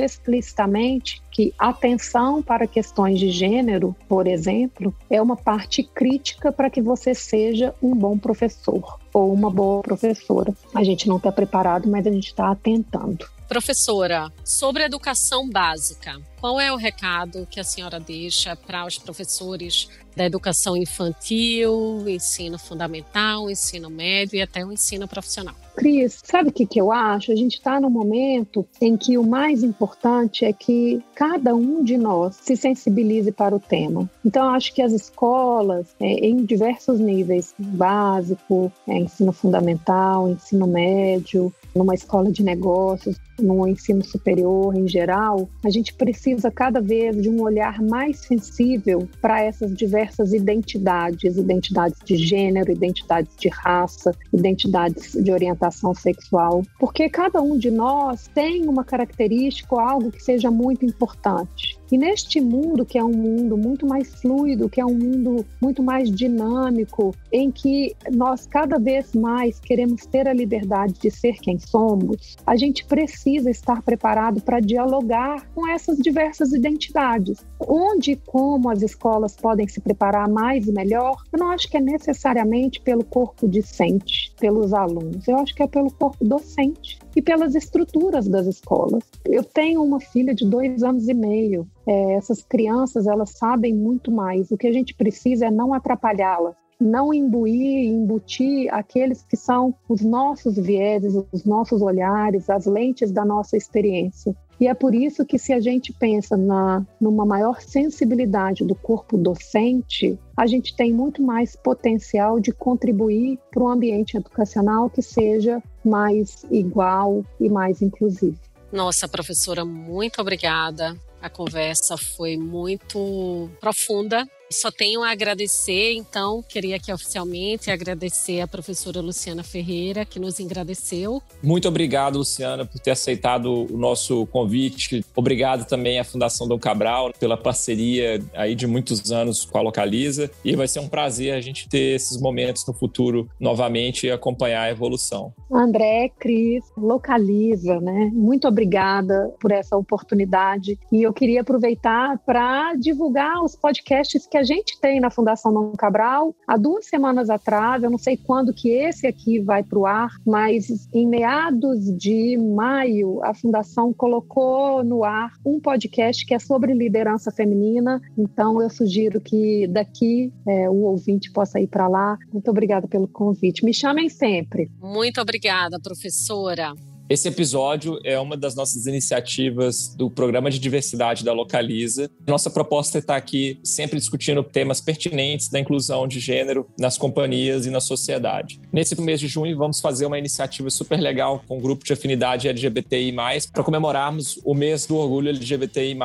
explicitamente 0.00 1.22
que 1.36 1.52
atenção 1.58 2.42
para 2.42 2.66
questões 2.66 3.20
de 3.20 3.28
gênero, 3.28 3.94
por 4.08 4.26
exemplo, 4.26 4.94
é 5.10 5.20
uma 5.20 5.36
parte 5.36 5.82
crítica 5.82 6.50
para 6.50 6.70
que 6.70 6.80
você 6.80 7.14
seja 7.14 7.74
um 7.82 7.94
bom 7.94 8.16
professor 8.16 8.98
ou 9.12 9.34
uma 9.34 9.50
boa 9.50 9.82
professora. 9.82 10.54
A 10.74 10.82
gente 10.82 11.06
não 11.06 11.18
está 11.18 11.30
preparado, 11.30 11.90
mas 11.90 12.06
a 12.06 12.10
gente 12.10 12.28
está 12.28 12.50
atentando. 12.50 13.26
Professora, 13.48 14.32
sobre 14.44 14.82
educação 14.82 15.48
básica, 15.48 16.20
qual 16.40 16.60
é 16.60 16.72
o 16.72 16.76
recado 16.76 17.46
que 17.48 17.60
a 17.60 17.64
senhora 17.64 18.00
deixa 18.00 18.56
para 18.56 18.84
os 18.84 18.98
professores 18.98 19.88
da 20.16 20.24
educação 20.24 20.76
infantil, 20.76 22.08
ensino 22.08 22.58
fundamental, 22.58 23.48
ensino 23.48 23.88
médio 23.88 24.36
e 24.36 24.42
até 24.42 24.64
o 24.64 24.72
ensino 24.72 25.06
profissional? 25.06 25.54
Cris, 25.76 26.20
sabe 26.24 26.48
o 26.48 26.52
que, 26.52 26.66
que 26.66 26.80
eu 26.80 26.90
acho? 26.90 27.30
A 27.30 27.36
gente 27.36 27.54
está 27.58 27.78
num 27.78 27.90
momento 27.90 28.66
em 28.80 28.96
que 28.96 29.16
o 29.16 29.22
mais 29.22 29.62
importante 29.62 30.44
é 30.44 30.52
que 30.52 31.00
cada 31.14 31.54
um 31.54 31.84
de 31.84 31.96
nós 31.96 32.36
se 32.36 32.56
sensibilize 32.56 33.30
para 33.30 33.54
o 33.54 33.60
tema. 33.60 34.10
Então, 34.24 34.48
acho 34.48 34.74
que 34.74 34.82
as 34.82 34.92
escolas, 34.92 35.94
é, 36.00 36.06
em 36.06 36.44
diversos 36.44 36.98
níveis, 36.98 37.54
básico, 37.58 38.72
é, 38.88 38.98
ensino 38.98 39.32
fundamental, 39.32 40.30
ensino 40.30 40.66
médio, 40.66 41.52
numa 41.74 41.94
escola 41.94 42.32
de 42.32 42.42
negócios, 42.42 43.16
no 43.40 43.66
ensino 43.66 44.04
superior 44.04 44.76
em 44.76 44.88
geral, 44.88 45.48
a 45.64 45.70
gente 45.70 45.94
precisa 45.94 46.50
cada 46.50 46.80
vez 46.80 47.20
de 47.20 47.28
um 47.28 47.42
olhar 47.42 47.82
mais 47.82 48.18
sensível 48.18 49.08
para 49.20 49.42
essas 49.42 49.74
diversas 49.74 50.32
identidades, 50.32 51.36
identidades 51.36 51.98
de 52.04 52.16
gênero, 52.16 52.72
identidades 52.72 53.34
de 53.36 53.48
raça, 53.48 54.12
identidades 54.32 55.12
de 55.12 55.30
orientação 55.30 55.94
sexual, 55.94 56.62
porque 56.78 57.08
cada 57.08 57.40
um 57.40 57.56
de 57.58 57.70
nós 57.70 58.28
tem 58.34 58.66
uma 58.68 58.84
característica 58.84 59.74
ou 59.74 59.80
algo 59.80 60.10
que 60.10 60.22
seja 60.22 60.50
muito 60.50 60.84
importante. 60.84 61.78
E 61.90 61.96
neste 61.96 62.40
mundo, 62.40 62.84
que 62.84 62.98
é 62.98 63.04
um 63.04 63.12
mundo 63.12 63.56
muito 63.56 63.86
mais 63.86 64.12
fluido, 64.14 64.68
que 64.68 64.80
é 64.80 64.84
um 64.84 64.94
mundo 64.94 65.46
muito 65.62 65.82
mais 65.82 66.10
dinâmico, 66.10 67.14
em 67.32 67.50
que 67.50 67.94
nós 68.12 68.46
cada 68.46 68.78
vez 68.78 69.14
mais 69.14 69.60
queremos 69.60 70.04
ter 70.06 70.26
a 70.26 70.32
liberdade 70.32 70.94
de 70.94 71.10
ser 71.10 71.34
quem 71.34 71.58
somos, 71.58 72.36
a 72.44 72.56
gente 72.56 72.84
precisa 73.26 73.50
estar 73.50 73.82
preparado 73.82 74.40
para 74.40 74.60
dialogar 74.60 75.50
com 75.52 75.68
essas 75.68 75.98
diversas 75.98 76.52
identidades. 76.52 77.44
Onde 77.58 78.12
e 78.12 78.16
como 78.16 78.70
as 78.70 78.82
escolas 78.82 79.34
podem 79.34 79.66
se 79.66 79.80
preparar 79.80 80.28
mais 80.28 80.68
e 80.68 80.72
melhor, 80.72 81.16
eu 81.32 81.38
não 81.40 81.50
acho 81.50 81.68
que 81.68 81.76
é 81.76 81.80
necessariamente 81.80 82.80
pelo 82.80 83.04
corpo 83.04 83.48
discente, 83.48 84.32
pelos 84.38 84.72
alunos, 84.72 85.26
eu 85.26 85.36
acho 85.38 85.54
que 85.56 85.62
é 85.62 85.66
pelo 85.66 85.90
corpo 85.90 86.24
docente 86.24 87.00
e 87.16 87.20
pelas 87.20 87.56
estruturas 87.56 88.28
das 88.28 88.46
escolas. 88.46 89.02
Eu 89.24 89.42
tenho 89.42 89.82
uma 89.82 89.98
filha 89.98 90.32
de 90.32 90.48
dois 90.48 90.84
anos 90.84 91.08
e 91.08 91.14
meio. 91.14 91.66
É, 91.84 92.12
essas 92.14 92.42
crianças 92.42 93.08
elas 93.08 93.30
sabem 93.30 93.74
muito 93.74 94.12
mais. 94.12 94.50
O 94.50 94.56
que 94.56 94.68
a 94.68 94.72
gente 94.72 94.94
precisa 94.94 95.46
é 95.46 95.50
não 95.50 95.74
atrapalhá-las 95.74 96.54
não 96.80 97.12
imbuir, 97.12 97.88
embutir 97.88 98.72
aqueles 98.72 99.22
que 99.22 99.36
são 99.36 99.74
os 99.88 100.02
nossos 100.02 100.56
vieses, 100.56 101.14
os 101.32 101.44
nossos 101.44 101.80
olhares, 101.82 102.50
as 102.50 102.66
lentes 102.66 103.10
da 103.10 103.24
nossa 103.24 103.56
experiência. 103.56 104.36
E 104.58 104.66
é 104.66 104.74
por 104.74 104.94
isso 104.94 105.24
que, 105.24 105.38
se 105.38 105.52
a 105.52 105.60
gente 105.60 105.92
pensa 105.92 106.36
na, 106.36 106.84
numa 106.98 107.26
maior 107.26 107.60
sensibilidade 107.60 108.64
do 108.64 108.74
corpo 108.74 109.18
docente, 109.18 110.18
a 110.34 110.46
gente 110.46 110.74
tem 110.74 110.92
muito 110.92 111.22
mais 111.22 111.54
potencial 111.54 112.40
de 112.40 112.52
contribuir 112.52 113.38
para 113.50 113.62
um 113.62 113.68
ambiente 113.68 114.16
educacional 114.16 114.88
que 114.88 115.02
seja 115.02 115.62
mais 115.84 116.44
igual 116.50 117.22
e 117.38 117.50
mais 117.50 117.82
inclusivo. 117.82 118.38
Nossa, 118.72 119.06
professora, 119.06 119.64
muito 119.64 120.20
obrigada. 120.20 120.96
A 121.20 121.28
conversa 121.28 121.96
foi 121.98 122.36
muito 122.36 123.50
profunda 123.60 124.26
só 124.50 124.70
tenho 124.70 125.02
a 125.02 125.10
agradecer, 125.10 125.94
então, 125.94 126.42
queria 126.42 126.76
aqui 126.76 126.92
oficialmente 126.92 127.70
agradecer 127.70 128.40
a 128.40 128.46
professora 128.46 129.00
Luciana 129.00 129.42
Ferreira, 129.42 130.04
que 130.04 130.18
nos 130.18 130.40
agradeceu. 130.40 131.22
Muito 131.42 131.68
obrigado, 131.68 132.18
Luciana, 132.18 132.64
por 132.64 132.80
ter 132.80 132.92
aceitado 132.92 133.66
o 133.72 133.76
nosso 133.76 134.26
convite. 134.26 135.04
Obrigado 135.14 135.66
também 135.66 135.98
à 135.98 136.04
Fundação 136.04 136.46
Dom 136.46 136.58
Cabral 136.58 137.12
pela 137.18 137.36
parceria 137.36 138.22
aí 138.34 138.54
de 138.54 138.66
muitos 138.66 139.10
anos 139.10 139.44
com 139.44 139.58
a 139.58 139.62
Localiza. 139.62 140.30
E 140.44 140.54
vai 140.54 140.68
ser 140.68 140.80
um 140.80 140.88
prazer 140.88 141.34
a 141.34 141.40
gente 141.40 141.68
ter 141.68 141.96
esses 141.96 142.20
momentos 142.20 142.64
no 142.66 142.72
futuro 142.72 143.28
novamente 143.40 144.06
e 144.06 144.10
acompanhar 144.10 144.62
a 144.62 144.70
evolução. 144.70 145.32
André, 145.52 146.10
Cris, 146.18 146.64
Localiza, 146.76 147.80
né? 147.80 148.10
Muito 148.12 148.46
obrigada 148.46 149.34
por 149.40 149.50
essa 149.50 149.76
oportunidade. 149.76 150.78
E 150.92 151.02
eu 151.02 151.12
queria 151.12 151.40
aproveitar 151.40 152.18
para 152.24 152.74
divulgar 152.74 153.42
os 153.42 153.56
podcasts 153.56 154.26
que 154.26 154.35
que 154.36 154.40
a 154.40 154.44
gente 154.44 154.78
tem 154.78 155.00
na 155.00 155.08
Fundação 155.08 155.50
Dom 155.50 155.72
Cabral. 155.72 156.36
Há 156.46 156.58
duas 156.58 156.84
semanas 156.84 157.30
atrás, 157.30 157.82
eu 157.82 157.88
não 157.88 157.96
sei 157.96 158.18
quando 158.18 158.52
que 158.52 158.68
esse 158.68 159.06
aqui 159.06 159.40
vai 159.40 159.62
para 159.62 159.78
o 159.78 159.86
ar, 159.86 160.10
mas 160.26 160.86
em 160.92 161.06
meados 161.06 161.86
de 161.96 162.36
maio, 162.36 163.24
a 163.24 163.32
Fundação 163.32 163.94
colocou 163.94 164.84
no 164.84 165.04
ar 165.04 165.32
um 165.44 165.58
podcast 165.58 166.26
que 166.26 166.34
é 166.34 166.38
sobre 166.38 166.74
liderança 166.74 167.30
feminina. 167.30 167.98
Então, 168.18 168.60
eu 168.60 168.68
sugiro 168.68 169.22
que 169.22 169.66
daqui 169.68 170.30
é, 170.46 170.68
o 170.68 170.82
ouvinte 170.82 171.32
possa 171.32 171.58
ir 171.58 171.68
para 171.68 171.88
lá. 171.88 172.18
Muito 172.30 172.50
obrigada 172.50 172.86
pelo 172.86 173.08
convite. 173.08 173.64
Me 173.64 173.72
chamem 173.72 174.10
sempre. 174.10 174.70
Muito 174.82 175.18
obrigada, 175.18 175.80
professora. 175.80 176.74
Esse 177.08 177.28
episódio 177.28 178.00
é 178.02 178.18
uma 178.18 178.36
das 178.36 178.56
nossas 178.56 178.86
iniciativas 178.86 179.94
do 179.94 180.10
Programa 180.10 180.50
de 180.50 180.58
Diversidade 180.58 181.24
da 181.24 181.32
Localiza. 181.32 182.10
Nossa 182.26 182.50
proposta 182.50 182.98
é 182.98 183.00
estar 183.00 183.14
aqui 183.14 183.60
sempre 183.62 183.96
discutindo 183.96 184.42
temas 184.42 184.80
pertinentes 184.80 185.48
da 185.48 185.60
inclusão 185.60 186.08
de 186.08 186.18
gênero 186.18 186.66
nas 186.76 186.98
companhias 186.98 187.64
e 187.64 187.70
na 187.70 187.78
sociedade. 187.78 188.60
Nesse 188.72 189.00
mês 189.00 189.20
de 189.20 189.28
junho, 189.28 189.56
vamos 189.56 189.80
fazer 189.80 190.04
uma 190.04 190.18
iniciativa 190.18 190.68
super 190.68 190.98
legal 190.98 191.44
com 191.46 191.54
o 191.54 191.58
um 191.58 191.60
grupo 191.60 191.84
de 191.84 191.92
afinidade 191.92 192.48
LGBTI, 192.48 193.14
para 193.52 193.62
comemorarmos 193.62 194.40
o 194.44 194.52
mês 194.52 194.84
do 194.84 194.96
orgulho 194.96 195.28
LGBTI, 195.28 195.96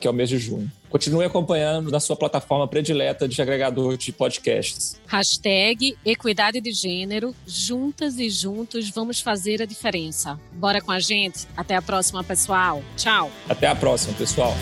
que 0.00 0.08
é 0.08 0.10
o 0.10 0.14
mês 0.14 0.30
de 0.30 0.38
junho. 0.38 0.70
Continue 0.96 1.26
acompanhando 1.26 1.90
na 1.90 2.00
sua 2.00 2.16
plataforma 2.16 2.66
predileta 2.66 3.28
de 3.28 3.42
agregador 3.42 3.98
de 3.98 4.10
podcasts. 4.12 4.98
Hashtag 5.06 5.94
Equidade 6.02 6.58
de 6.58 6.72
Gênero. 6.72 7.34
Juntas 7.46 8.18
e 8.18 8.30
juntos 8.30 8.88
vamos 8.88 9.20
fazer 9.20 9.60
a 9.60 9.66
diferença. 9.66 10.40
Bora 10.54 10.80
com 10.80 10.90
a 10.90 10.98
gente? 10.98 11.46
Até 11.54 11.76
a 11.76 11.82
próxima, 11.82 12.24
pessoal. 12.24 12.82
Tchau. 12.96 13.30
Até 13.46 13.66
a 13.66 13.76
próxima, 13.76 14.14
pessoal. 14.14 14.54